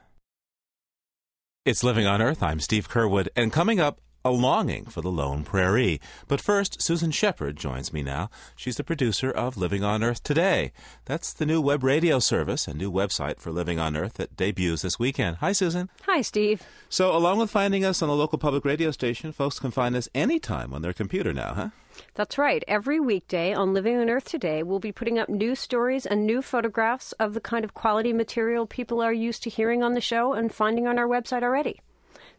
[1.65, 2.41] It's Living on Earth.
[2.41, 6.01] I'm Steve Curwood, and coming up, a longing for the lone prairie.
[6.27, 8.29] But first, Susan Shepard joins me now.
[8.57, 10.73] She's the producer of Living on Earth Today.
[11.05, 14.81] That's the new web radio service and new website for Living on Earth that debuts
[14.81, 15.37] this weekend.
[15.37, 15.89] Hi, Susan.
[16.05, 16.61] Hi, Steve.
[16.89, 20.09] So, along with finding us on a local public radio station, folks can find us
[20.13, 21.69] anytime on their computer now, huh?
[22.15, 22.63] That's right.
[22.67, 26.41] Every weekday on Living on Earth Today, we'll be putting up new stories and new
[26.41, 30.33] photographs of the kind of quality material people are used to hearing on the show
[30.33, 31.79] and finding on our website already.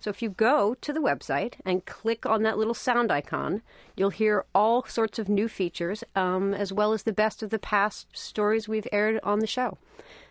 [0.00, 3.62] So if you go to the website and click on that little sound icon,
[3.96, 7.58] you'll hear all sorts of new features, um, as well as the best of the
[7.58, 9.76] past stories we've aired on the show.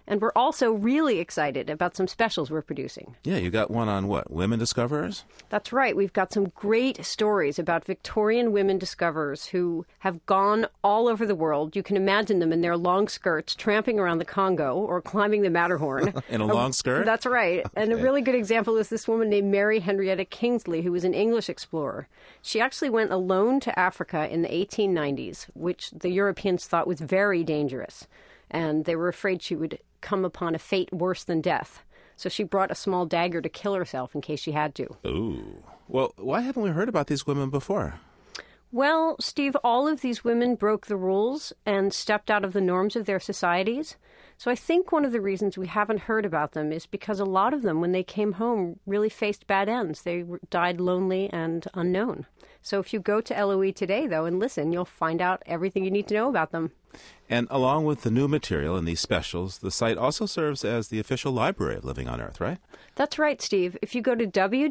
[0.07, 3.15] And we're also really excited about some specials we're producing.
[3.25, 4.31] Yeah, you got one on what?
[4.31, 5.25] Women discoverers?
[5.49, 5.97] That's right.
[5.97, 11.35] We've got some great stories about Victorian women discoverers who have gone all over the
[11.35, 11.75] world.
[11.75, 15.49] You can imagine them in their long skirts tramping around the Congo or climbing the
[15.49, 16.13] Matterhorn.
[16.29, 17.05] in a long skirt?
[17.05, 17.59] That's right.
[17.59, 17.69] Okay.
[17.87, 21.13] And a really good example is this woman named Mary Henrietta Kingsley, who was an
[21.13, 22.07] English explorer.
[22.41, 27.43] She actually went alone to Africa in the 1890s, which the Europeans thought was very
[27.43, 28.07] dangerous
[28.49, 31.83] and they were afraid she would come upon a fate worse than death.
[32.15, 34.87] So she brought a small dagger to kill herself in case she had to.
[35.05, 35.63] Ooh.
[35.87, 37.99] Well, why haven't we heard about these women before?
[38.71, 42.97] Well, Steve, all of these women broke the rules and stepped out of the norms
[42.97, 43.95] of their societies.
[44.37, 47.25] So I think one of the reasons we haven't heard about them is because a
[47.25, 50.01] lot of them, when they came home, really faced bad ends.
[50.01, 52.25] They died lonely and unknown.
[52.67, 55.91] So if you go to LOE today, though, and listen, you'll find out everything you
[55.91, 56.73] need to know about them.
[57.29, 60.99] And along with the new material and these specials, the site also serves as the
[60.99, 62.57] official library of Living on Earth, right?
[62.95, 63.77] That's right, Steve.
[63.81, 64.67] If you go to www.loe.org,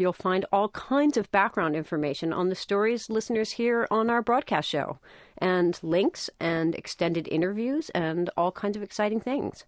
[0.00, 4.68] you'll find all kinds of background information on the stories listeners hear on our broadcast
[4.68, 5.00] show,
[5.38, 9.64] and links and extended interviews and all kinds of exciting things.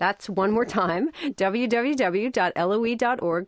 [0.00, 2.30] That's one more time www.loe.org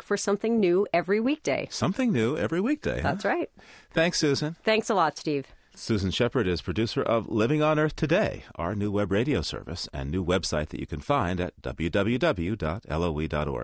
[0.03, 1.67] for something new every weekday.
[1.71, 3.01] Something new every weekday.
[3.01, 3.13] Huh?
[3.13, 3.51] That's right.
[3.91, 4.57] Thanks, Susan.
[4.63, 5.47] Thanks a lot, Steve.
[5.75, 10.11] Susan Shepard is producer of Living on Earth Today, our new web radio service and
[10.11, 12.49] new website that you can find at www.loe.org.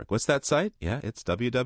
[0.09, 0.73] What's that site?
[0.81, 1.59] Yeah, it's www.loe.org.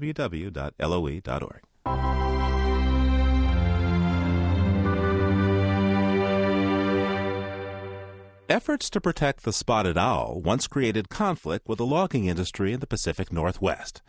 [8.52, 12.86] Efforts to protect the spotted owl once created conflict with the logging industry in the
[12.86, 14.02] Pacific Northwest.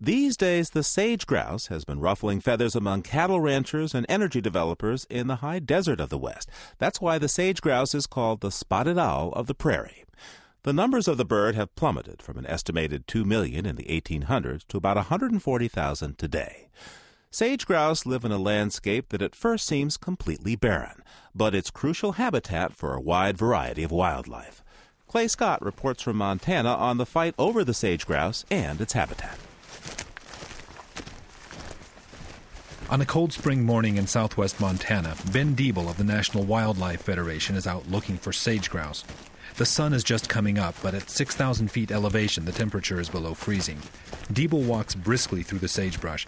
[0.00, 5.06] These days, the sage grouse has been ruffling feathers among cattle ranchers and energy developers
[5.08, 6.50] in the high desert of the West.
[6.78, 10.04] That's why the sage grouse is called the spotted owl of the prairie.
[10.64, 14.66] The numbers of the bird have plummeted from an estimated 2 million in the 1800s
[14.66, 16.70] to about 140,000 today.
[17.38, 21.02] Sage grouse live in a landscape that at first seems completely barren,
[21.34, 24.64] but it's crucial habitat for a wide variety of wildlife.
[25.06, 29.36] Clay Scott reports from Montana on the fight over the sage grouse and its habitat.
[32.88, 37.54] On a cold spring morning in southwest Montana, Ben Deeble of the National Wildlife Federation
[37.54, 39.04] is out looking for sage grouse.
[39.58, 43.34] The sun is just coming up, but at 6,000 feet elevation, the temperature is below
[43.34, 43.80] freezing.
[44.32, 46.26] Deeble walks briskly through the sagebrush.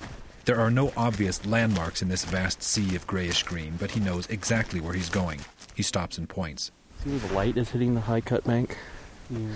[0.49, 4.27] There are no obvious landmarks in this vast sea of grayish green, but he knows
[4.29, 5.41] exactly where he's going.
[5.75, 6.71] He stops and points.
[7.05, 8.79] See where the light is hitting the high cut bank?
[9.29, 9.49] Yeah.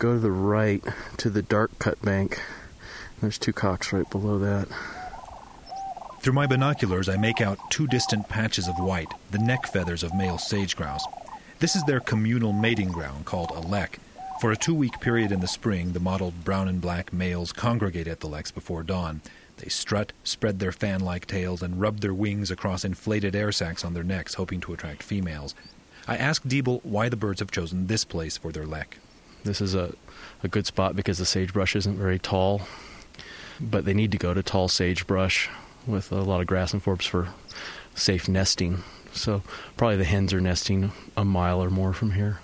[0.00, 0.82] Go to the right
[1.18, 2.42] to the dark cut bank.
[3.20, 4.66] There's two cocks right below that.
[6.20, 10.16] Through my binoculars, I make out two distant patches of white, the neck feathers of
[10.16, 11.04] male sage grouse.
[11.60, 14.00] This is their communal mating ground called a lek.
[14.40, 18.08] For a two week period in the spring, the mottled brown and black males congregate
[18.08, 19.20] at the leks before dawn.
[19.60, 23.84] They strut, spread their fan like tails, and rub their wings across inflated air sacs
[23.84, 25.54] on their necks, hoping to attract females.
[26.08, 28.98] I asked Deeble why the birds have chosen this place for their lek.
[29.44, 29.94] This is a,
[30.42, 32.62] a good spot because the sagebrush isn't very tall,
[33.60, 35.48] but they need to go to tall sagebrush
[35.86, 37.28] with a lot of grass and forbs for
[37.94, 38.82] safe nesting.
[39.12, 39.42] So
[39.76, 42.40] probably the hens are nesting a mile or more from here.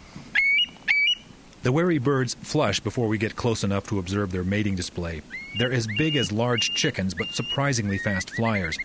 [1.66, 5.20] The wary birds flush before we get close enough to observe their mating display.
[5.58, 8.78] They're as big as large chickens, but surprisingly fast flyers.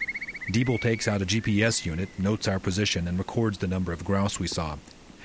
[0.51, 4.39] Deeble takes out a GPS unit, notes our position, and records the number of grouse
[4.39, 4.77] we saw.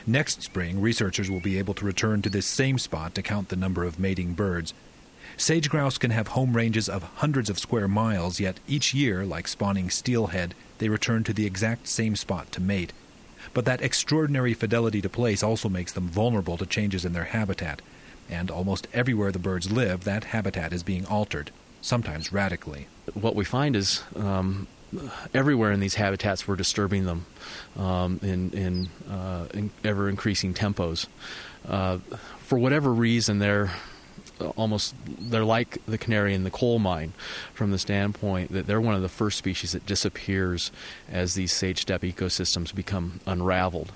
[0.07, 3.57] Next spring, researchers will be able to return to this same spot to count the
[3.57, 4.74] number of mating birds.
[5.38, 9.48] Sage grouse can have home ranges of hundreds of square miles, yet each year, like
[9.48, 12.92] spawning steelhead, they return to the exact same spot to mate.
[13.57, 17.80] But that extraordinary fidelity to place also makes them vulnerable to changes in their habitat.
[18.28, 21.50] And almost everywhere the birds live, that habitat is being altered,
[21.80, 22.86] sometimes radically.
[23.14, 24.66] What we find is um,
[25.32, 27.24] everywhere in these habitats we're disturbing them
[27.78, 31.07] um, in, in, uh, in, ever increasing tempos.
[31.66, 31.96] Uh,
[32.40, 33.70] for whatever reason, they're
[34.39, 37.12] Uh, almost they're like the canary in the coal mine
[37.55, 40.70] from the standpoint that they're one of the first species that disappears
[41.11, 43.93] as these sage steppe ecosystems become unraveled.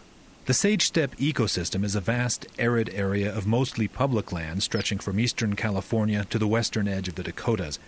[0.47, 5.20] The sage steppe ecosystem is a vast arid area of mostly public land stretching from
[5.20, 7.78] eastern California to the western edge of the Dakotas.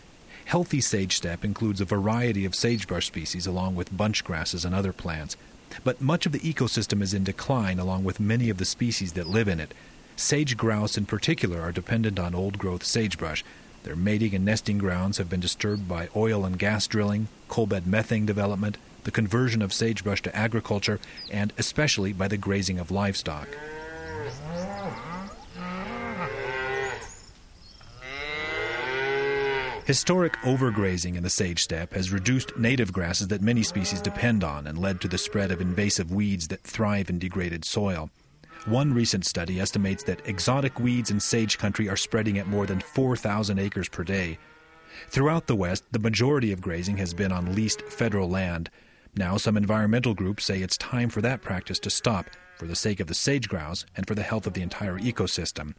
[0.44, 4.92] Healthy sage steppe includes a variety of sagebrush species along with bunch grasses and other
[4.92, 5.36] plants.
[5.84, 9.26] But much of the ecosystem is in decline along with many of the species that
[9.26, 9.72] live in it.
[10.22, 13.44] Sage grouse, in particular, are dependent on old growth sagebrush.
[13.82, 17.88] Their mating and nesting grounds have been disturbed by oil and gas drilling, coal bed
[17.88, 21.00] methane development, the conversion of sagebrush to agriculture,
[21.32, 23.48] and especially by the grazing of livestock.
[29.86, 34.68] Historic overgrazing in the sage steppe has reduced native grasses that many species depend on
[34.68, 38.08] and led to the spread of invasive weeds that thrive in degraded soil.
[38.66, 42.78] One recent study estimates that exotic weeds in sage country are spreading at more than
[42.78, 44.38] 4,000 acres per day.
[45.08, 48.70] Throughout the West, the majority of grazing has been on leased federal land.
[49.16, 53.00] Now, some environmental groups say it's time for that practice to stop for the sake
[53.00, 55.74] of the sage grouse and for the health of the entire ecosystem.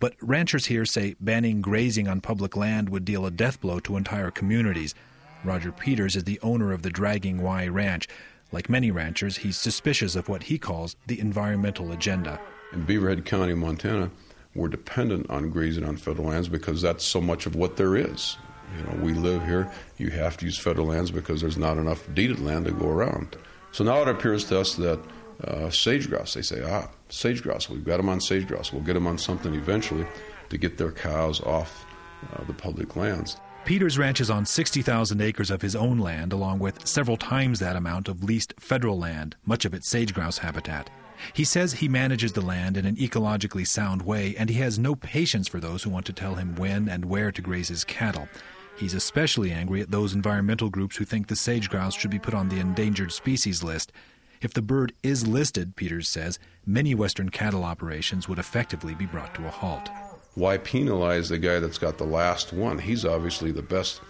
[0.00, 3.98] But ranchers here say banning grazing on public land would deal a death blow to
[3.98, 4.94] entire communities.
[5.44, 8.08] Roger Peters is the owner of the Dragging Y Ranch.
[8.52, 12.38] Like many ranchers, he's suspicious of what he calls the environmental agenda.
[12.72, 14.10] In Beaverhead County, Montana,
[14.54, 18.36] we're dependent on grazing on federal lands because that's so much of what there is.
[18.76, 22.06] You know, we live here, you have to use federal lands because there's not enough
[22.14, 23.36] deeded land to go around.
[23.70, 25.00] So now it appears to us that
[25.44, 28.72] uh, sage grouse, they say, ah, sage grouse, we've got them on sage grouse.
[28.72, 30.06] We'll get them on something eventually
[30.50, 31.84] to get their cows off
[32.32, 33.36] uh, the public lands.
[33.64, 38.08] Peters ranches on 60,000 acres of his own land, along with several times that amount
[38.08, 40.90] of leased federal land, much of it sage grouse habitat.
[41.32, 44.96] He says he manages the land in an ecologically sound way, and he has no
[44.96, 48.28] patience for those who want to tell him when and where to graze his cattle.
[48.76, 52.34] He's especially angry at those environmental groups who think the sage grouse should be put
[52.34, 53.92] on the endangered species list.
[54.40, 59.36] If the bird is listed, Peters says, many Western cattle operations would effectively be brought
[59.36, 59.88] to a halt.
[60.34, 62.78] Why penalize the guy that's got the last one?
[62.78, 64.00] He's obviously the best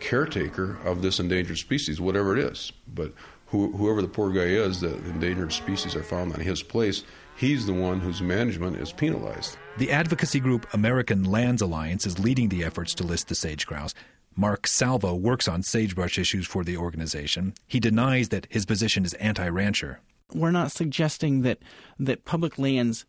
[0.00, 2.72] caretaker of this endangered species, whatever it is.
[2.94, 3.12] But
[3.46, 7.04] who, whoever the poor guy is, the endangered species are found on his place,
[7.36, 9.56] he's the one whose management is penalized.
[9.78, 13.94] The advocacy group American Lands Alliance is leading the efforts to list the sage grouse.
[14.36, 17.54] Mark Salvo works on sagebrush issues for the organization.
[17.66, 20.00] He denies that his position is anti rancher.
[20.32, 21.58] We're not suggesting that,
[21.98, 23.06] that public lands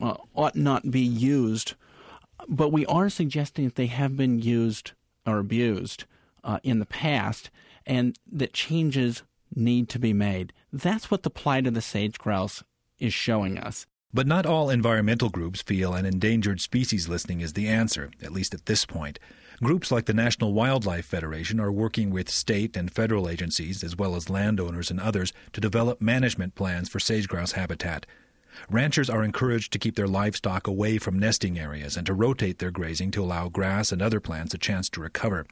[0.00, 1.74] uh, ought not be used,
[2.50, 4.92] but we are suggesting that they have been used
[5.24, 6.04] or abused
[6.42, 7.50] uh, in the past
[7.86, 9.22] and that changes
[9.54, 10.52] need to be made.
[10.72, 12.62] That's what the plight of the sage grouse
[12.98, 13.86] is showing us.
[14.12, 18.52] But not all environmental groups feel an endangered species listing is the answer, at least
[18.54, 19.20] at this point.
[19.62, 24.16] Groups like the National Wildlife Federation are working with state and federal agencies, as well
[24.16, 28.06] as landowners and others, to develop management plans for sage grouse habitat.
[28.70, 32.70] Ranchers are encouraged to keep their livestock away from nesting areas and to rotate their
[32.70, 35.46] grazing to allow grass and other plants a chance to recover.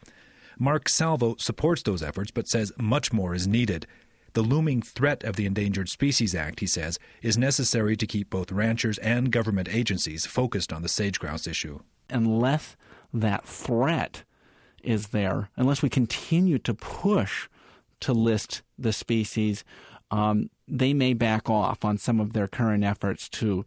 [0.59, 3.87] Mark Salvo supports those efforts but says much more is needed.
[4.35, 8.53] The looming threat of the Endangered Species Act, he says, is necessary to keep both
[8.53, 11.81] ranchers and government agencies focused on the sage grouse issue.
[12.11, 12.77] Unless
[13.13, 14.25] that threat
[14.83, 17.49] is there, unless we continue to push
[18.01, 19.65] to list the species,
[20.11, 23.65] um, they may back off on some of their current efforts to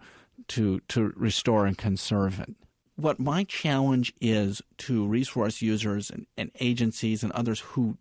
[0.48, 2.56] to to restore and conserve it
[2.96, 7.98] what my challenge is to resource users and, and, agencies and others who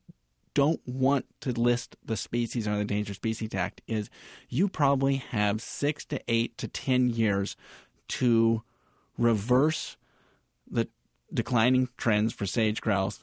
[0.52, 4.10] don't want to list the species under the Endangered Species Act is
[4.48, 7.56] you probably have six to eight to ten years
[8.08, 8.62] to
[9.16, 9.96] reverse
[10.68, 10.88] the
[11.32, 13.20] declining trends for sage grouse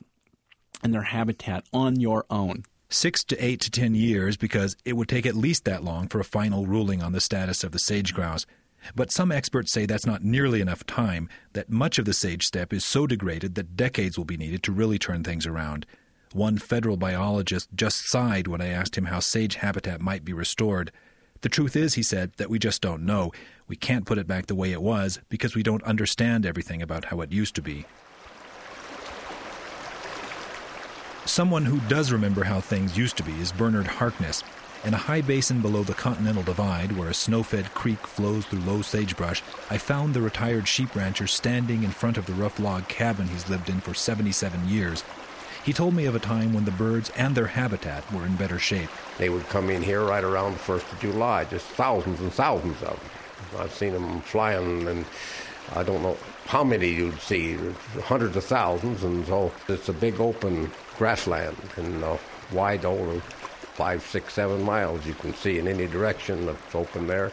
[0.82, 2.64] and their habitat on your own.
[2.90, 6.22] Six to eight to ten years because it would take at least that long for
[6.22, 8.46] a final ruling on the status of the sage grouse.
[8.96, 12.72] But some experts say that's not nearly enough time, that much of the sage steppe
[12.72, 15.86] is so degraded that decades will be needed to really turn things around.
[16.32, 20.92] One federal biologist just sighed when I asked him how sage habitat might be restored.
[21.42, 23.32] The truth is, he said, that we just don't know.
[23.68, 27.06] We can't put it back the way it was because we don't understand everything about
[27.06, 27.86] how it used to be.
[31.28, 34.46] Someone who does remember how things used to be is Bernard Harkness.
[34.86, 38.62] In a high basin below the Continental Divide, where a snow fed creek flows through
[38.62, 42.88] low sagebrush, I found the retired sheep rancher standing in front of the rough log
[42.88, 45.04] cabin he's lived in for 77 years.
[45.66, 48.58] He told me of a time when the birds and their habitat were in better
[48.58, 48.90] shape.
[49.18, 52.82] They would come in here right around the 1st of July, just thousands and thousands
[52.84, 52.98] of
[53.52, 53.62] them.
[53.62, 55.06] I've seen them flying, and
[55.76, 57.58] I don't know how many you'd see,
[58.04, 62.18] hundreds of thousands, and so it's a big open grassland and uh,
[62.52, 67.32] wide over five, six, seven miles you can see in any direction that's open there.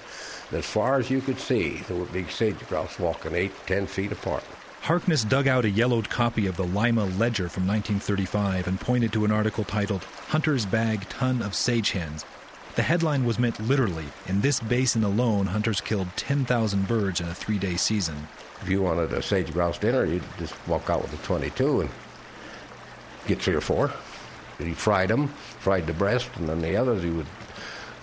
[0.51, 3.87] And as far as you could see, there were big sage grouse walking eight, ten
[3.87, 4.45] feet apart.
[4.83, 9.25] Harkness dug out a yellowed copy of the Lima Ledger from 1935 and pointed to
[9.25, 12.27] an article titled Hunters Bag Ton of Sage Hens.
[12.75, 14.05] The headline was meant literally.
[14.27, 18.29] In this basin alone, hunters killed 10,000 birds in a three day season.
[18.61, 21.91] If you wanted a sage grouse dinner, you'd just walk out with a 22 and
[23.27, 23.93] get three or four.
[24.59, 25.29] He fried them,
[25.61, 27.27] fried the breast, and then the others he would,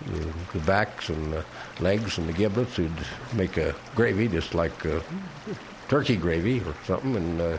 [0.06, 1.46] the, the backs and the
[1.80, 2.92] legs and the giblets, he'd
[3.34, 5.00] make a gravy just like uh,
[5.88, 7.58] turkey gravy or something, and uh,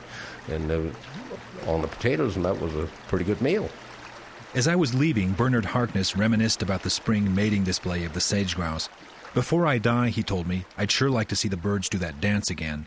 [0.48, 3.68] and uh, on the potatoes, and that was a pretty good meal.
[4.54, 8.54] As I was leaving, Bernard Harkness reminisced about the spring mating display of the sage
[8.54, 8.90] grouse.
[9.32, 12.20] Before I die, he told me, I'd sure like to see the birds do that
[12.20, 12.86] dance again.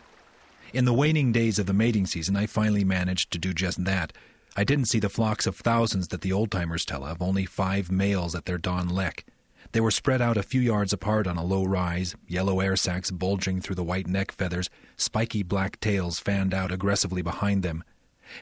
[0.72, 4.12] In the waning days of the mating season, I finally managed to do just that,
[4.58, 7.90] I didn't see the flocks of thousands that the old timers tell of, only five
[7.90, 9.26] males at their dawn lek.
[9.72, 13.10] They were spread out a few yards apart on a low rise, yellow air sacs
[13.10, 17.84] bulging through the white neck feathers, spiky black tails fanned out aggressively behind them.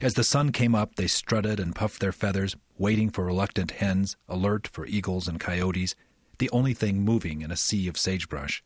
[0.01, 4.17] As the sun came up, they strutted and puffed their feathers, waiting for reluctant hens,
[4.29, 5.97] alert for eagles and coyotes,
[6.39, 8.63] the only thing moving in a sea of sagebrush.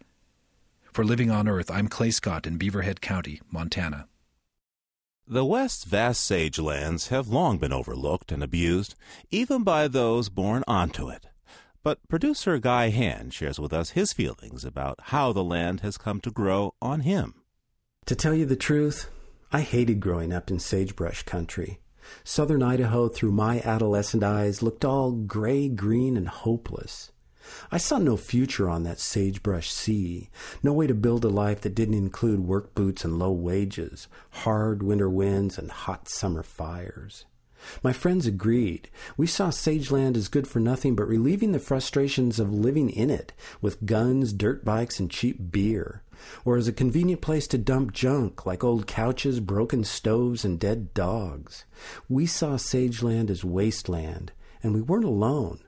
[0.92, 4.06] For Living on Earth, I'm Clay Scott in Beaverhead County, Montana.
[5.30, 8.94] The West's vast sage lands have long been overlooked and abused,
[9.30, 11.26] even by those born onto it.
[11.82, 16.22] But producer Guy Hand shares with us his feelings about how the land has come
[16.22, 17.42] to grow on him.
[18.06, 19.10] To tell you the truth,
[19.52, 21.78] I hated growing up in sagebrush country.
[22.24, 27.12] Southern Idaho, through my adolescent eyes, looked all gray, green, and hopeless.
[27.70, 30.30] I saw no future on that sagebrush sea,
[30.62, 34.82] no way to build a life that didn't include work boots and low wages, hard
[34.82, 37.24] winter winds, and hot summer fires.
[37.82, 38.88] My friends agreed.
[39.16, 43.32] We saw Sageland as good for nothing but relieving the frustrations of living in it
[43.60, 46.02] with guns, dirt bikes, and cheap beer,
[46.44, 50.94] or as a convenient place to dump junk like old couches, broken stoves, and dead
[50.94, 51.64] dogs.
[52.08, 54.32] We saw Sageland as wasteland,
[54.62, 55.60] and we weren't alone.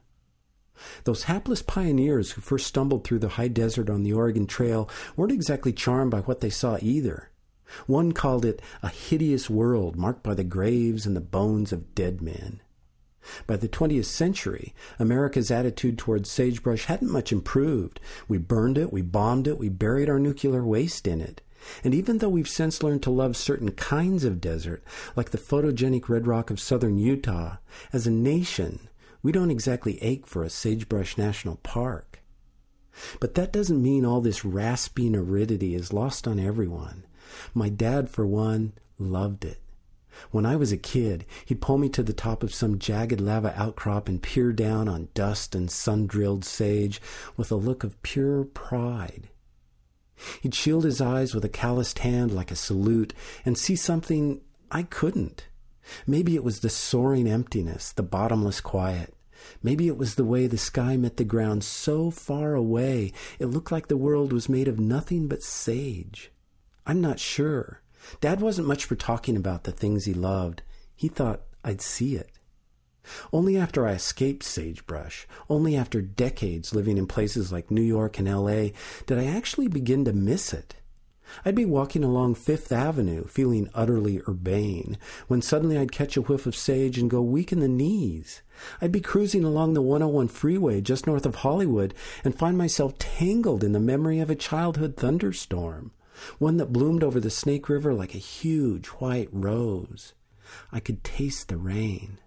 [1.05, 5.33] Those hapless pioneers who first stumbled through the high desert on the Oregon Trail weren't
[5.33, 7.31] exactly charmed by what they saw either.
[7.87, 12.21] One called it a hideous world marked by the graves and the bones of dead
[12.21, 12.61] men.
[13.47, 18.01] By the 20th century, America's attitude towards sagebrush hadn't much improved.
[18.29, 21.43] We burned it, we bombed it, we buried our nuclear waste in it.
[21.85, 24.83] And even though we've since learned to love certain kinds of desert,
[25.15, 27.57] like the photogenic red rock of southern Utah,
[27.93, 28.89] as a nation,
[29.23, 32.21] we don't exactly ache for a sagebrush national park.
[33.21, 37.05] But that doesn't mean all this rasping aridity is lost on everyone.
[37.55, 39.61] My dad, for one, loved it.
[40.31, 43.55] When I was a kid, he'd pull me to the top of some jagged lava
[43.57, 47.01] outcrop and peer down on dust and sun drilled sage
[47.37, 49.29] with a look of pure pride.
[50.43, 53.15] He'd shield his eyes with a calloused hand like a salute
[53.45, 55.47] and see something I couldn't.
[56.07, 59.15] Maybe it was the soaring emptiness, the bottomless quiet.
[59.63, 63.73] Maybe it was the way the sky met the ground so far away it looked
[63.73, 66.31] like the world was made of nothing but sage.
[66.87, 67.83] I'm not sure.
[68.21, 70.63] Dad wasn't much for talking about the things he loved.
[70.95, 72.31] He thought I'd see it.
[73.33, 78.29] Only after I escaped sagebrush, only after decades living in places like New York and
[78.29, 78.69] LA,
[79.07, 80.77] did I actually begin to miss it.
[81.45, 86.47] I'd be walking along Fifth Avenue, feeling utterly urbane, when suddenly I'd catch a whiff
[86.47, 88.43] of sage and go weak in the knees.
[88.81, 93.65] I'd be cruising along the 101 freeway just north of Hollywood and find myself tangled
[93.65, 95.93] in the memory of a childhood thunderstorm
[96.39, 100.13] one that bloomed over the Snake River like a huge white rose.
[100.73, 102.19] I could taste the rain.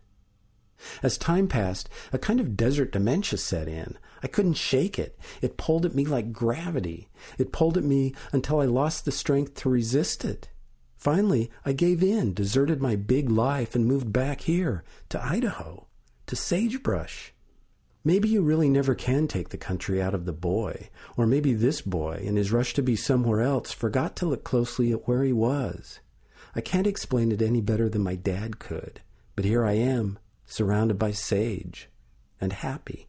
[1.01, 3.97] As time passed, a kind of desert dementia set in.
[4.24, 5.19] I couldn't shake it.
[5.41, 7.09] It pulled at me like gravity.
[7.38, 10.49] It pulled at me until I lost the strength to resist it.
[10.95, 15.88] Finally, I gave in, deserted my big life, and moved back here to Idaho,
[16.28, 17.34] to sagebrush.
[18.05, 21.82] Maybe you really never can take the country out of the boy, or maybe this
[21.82, 25.34] boy, in his rush to be somewhere else, forgot to look closely at where he
[25.34, 25.99] was.
[26.55, 29.01] I can't explain it any better than my dad could,
[29.36, 31.89] but here I am, surrounded by sage,
[32.39, 33.07] and happy.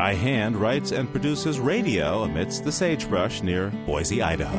[0.00, 4.56] Guy Hand writes and produces radio amidst the sagebrush near Boise, Idaho.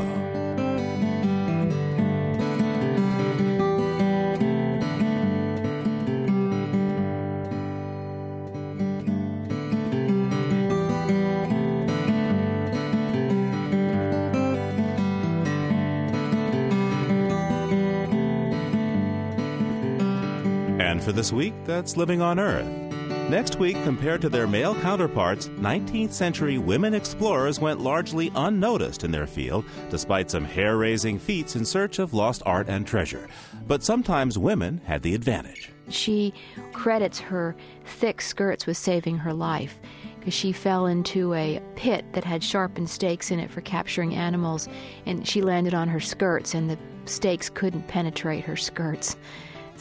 [20.79, 22.90] And for this week, that's Living on Earth.
[23.31, 29.11] Next week, compared to their male counterparts, 19th century women explorers went largely unnoticed in
[29.11, 33.29] their field, despite some hair raising feats in search of lost art and treasure.
[33.65, 35.71] But sometimes women had the advantage.
[35.87, 36.33] She
[36.73, 37.55] credits her
[37.85, 39.79] thick skirts with saving her life
[40.19, 44.67] because she fell into a pit that had sharpened stakes in it for capturing animals,
[45.05, 49.15] and she landed on her skirts, and the stakes couldn't penetrate her skirts.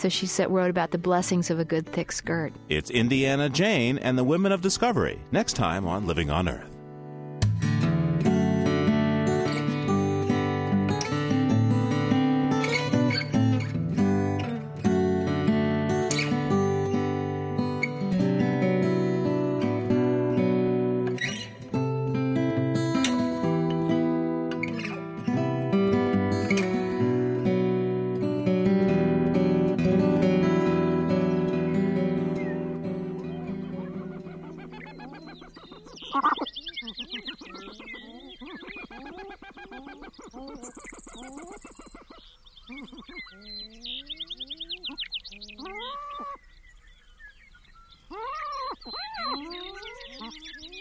[0.00, 2.54] So she said, wrote about the blessings of a good thick skirt.
[2.70, 6.69] It's Indiana Jane and the Women of Discovery, next time on Living on Earth.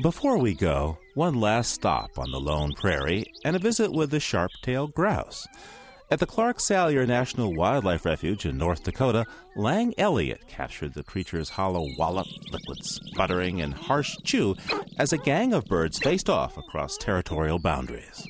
[0.10, 4.20] Before we go, one last stop on the lone prairie and a visit with the
[4.20, 5.48] sharp tailed grouse.
[6.10, 11.50] At the Clark Salyer National Wildlife Refuge in North Dakota, Lang Elliott captured the creature's
[11.50, 14.56] hollow wallop, liquid sputtering, and harsh chew
[14.98, 18.26] as a gang of birds faced off across territorial boundaries.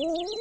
[0.00, 0.36] Mm-hmm.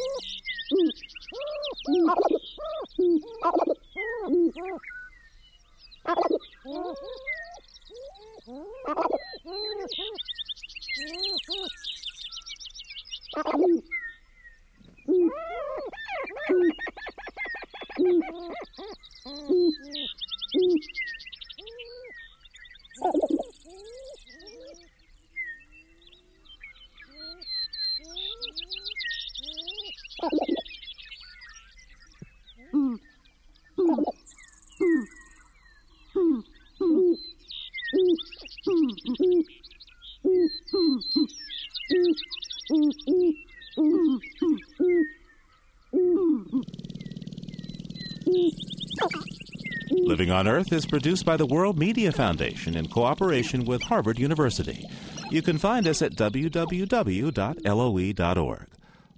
[50.30, 54.86] Living on Earth is produced by the World Media Foundation in cooperation with Harvard University.
[55.32, 56.68] You can find us at www.loe.org.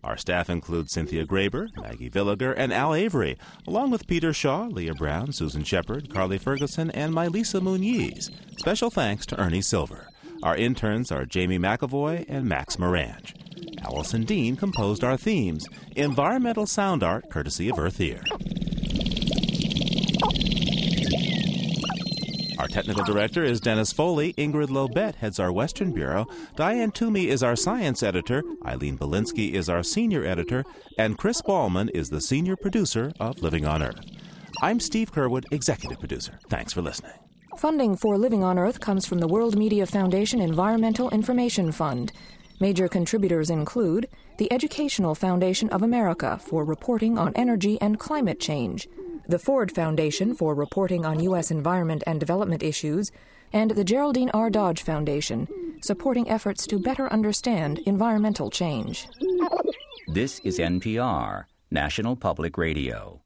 [0.05, 3.37] Our staff includes Cynthia Graber, Maggie Villiger, and Al Avery,
[3.67, 8.29] along with Peter Shaw, Leah Brown, Susan Shepard, Carly Ferguson, and Mylisa Muniz.
[8.57, 10.07] Special thanks to Ernie Silver.
[10.43, 13.33] Our interns are Jamie McAvoy and Max Morange.
[13.83, 15.65] Allison Dean composed our themes.
[15.93, 18.23] Environmental sound art courtesy of Earth Ear.
[22.71, 24.31] Technical director is Dennis Foley.
[24.35, 26.25] Ingrid Lobet heads our Western Bureau.
[26.55, 28.43] Diane Toomey is our science editor.
[28.65, 30.63] Eileen Bolinsky is our senior editor.
[30.97, 34.05] And Chris Ballman is the senior producer of Living on Earth.
[34.61, 36.39] I'm Steve Curwood, executive producer.
[36.49, 37.11] Thanks for listening.
[37.57, 42.13] Funding for Living on Earth comes from the World Media Foundation Environmental Information Fund.
[42.61, 44.07] Major contributors include
[44.37, 48.87] the Educational Foundation of America for reporting on energy and climate change
[49.27, 51.51] the Ford Foundation for reporting on U.S.
[51.51, 53.11] environment and development issues,
[53.53, 54.49] and the Geraldine R.
[54.49, 55.47] Dodge Foundation,
[55.81, 59.07] supporting efforts to better understand environmental change.
[60.07, 63.21] This is NPR, National Public Radio.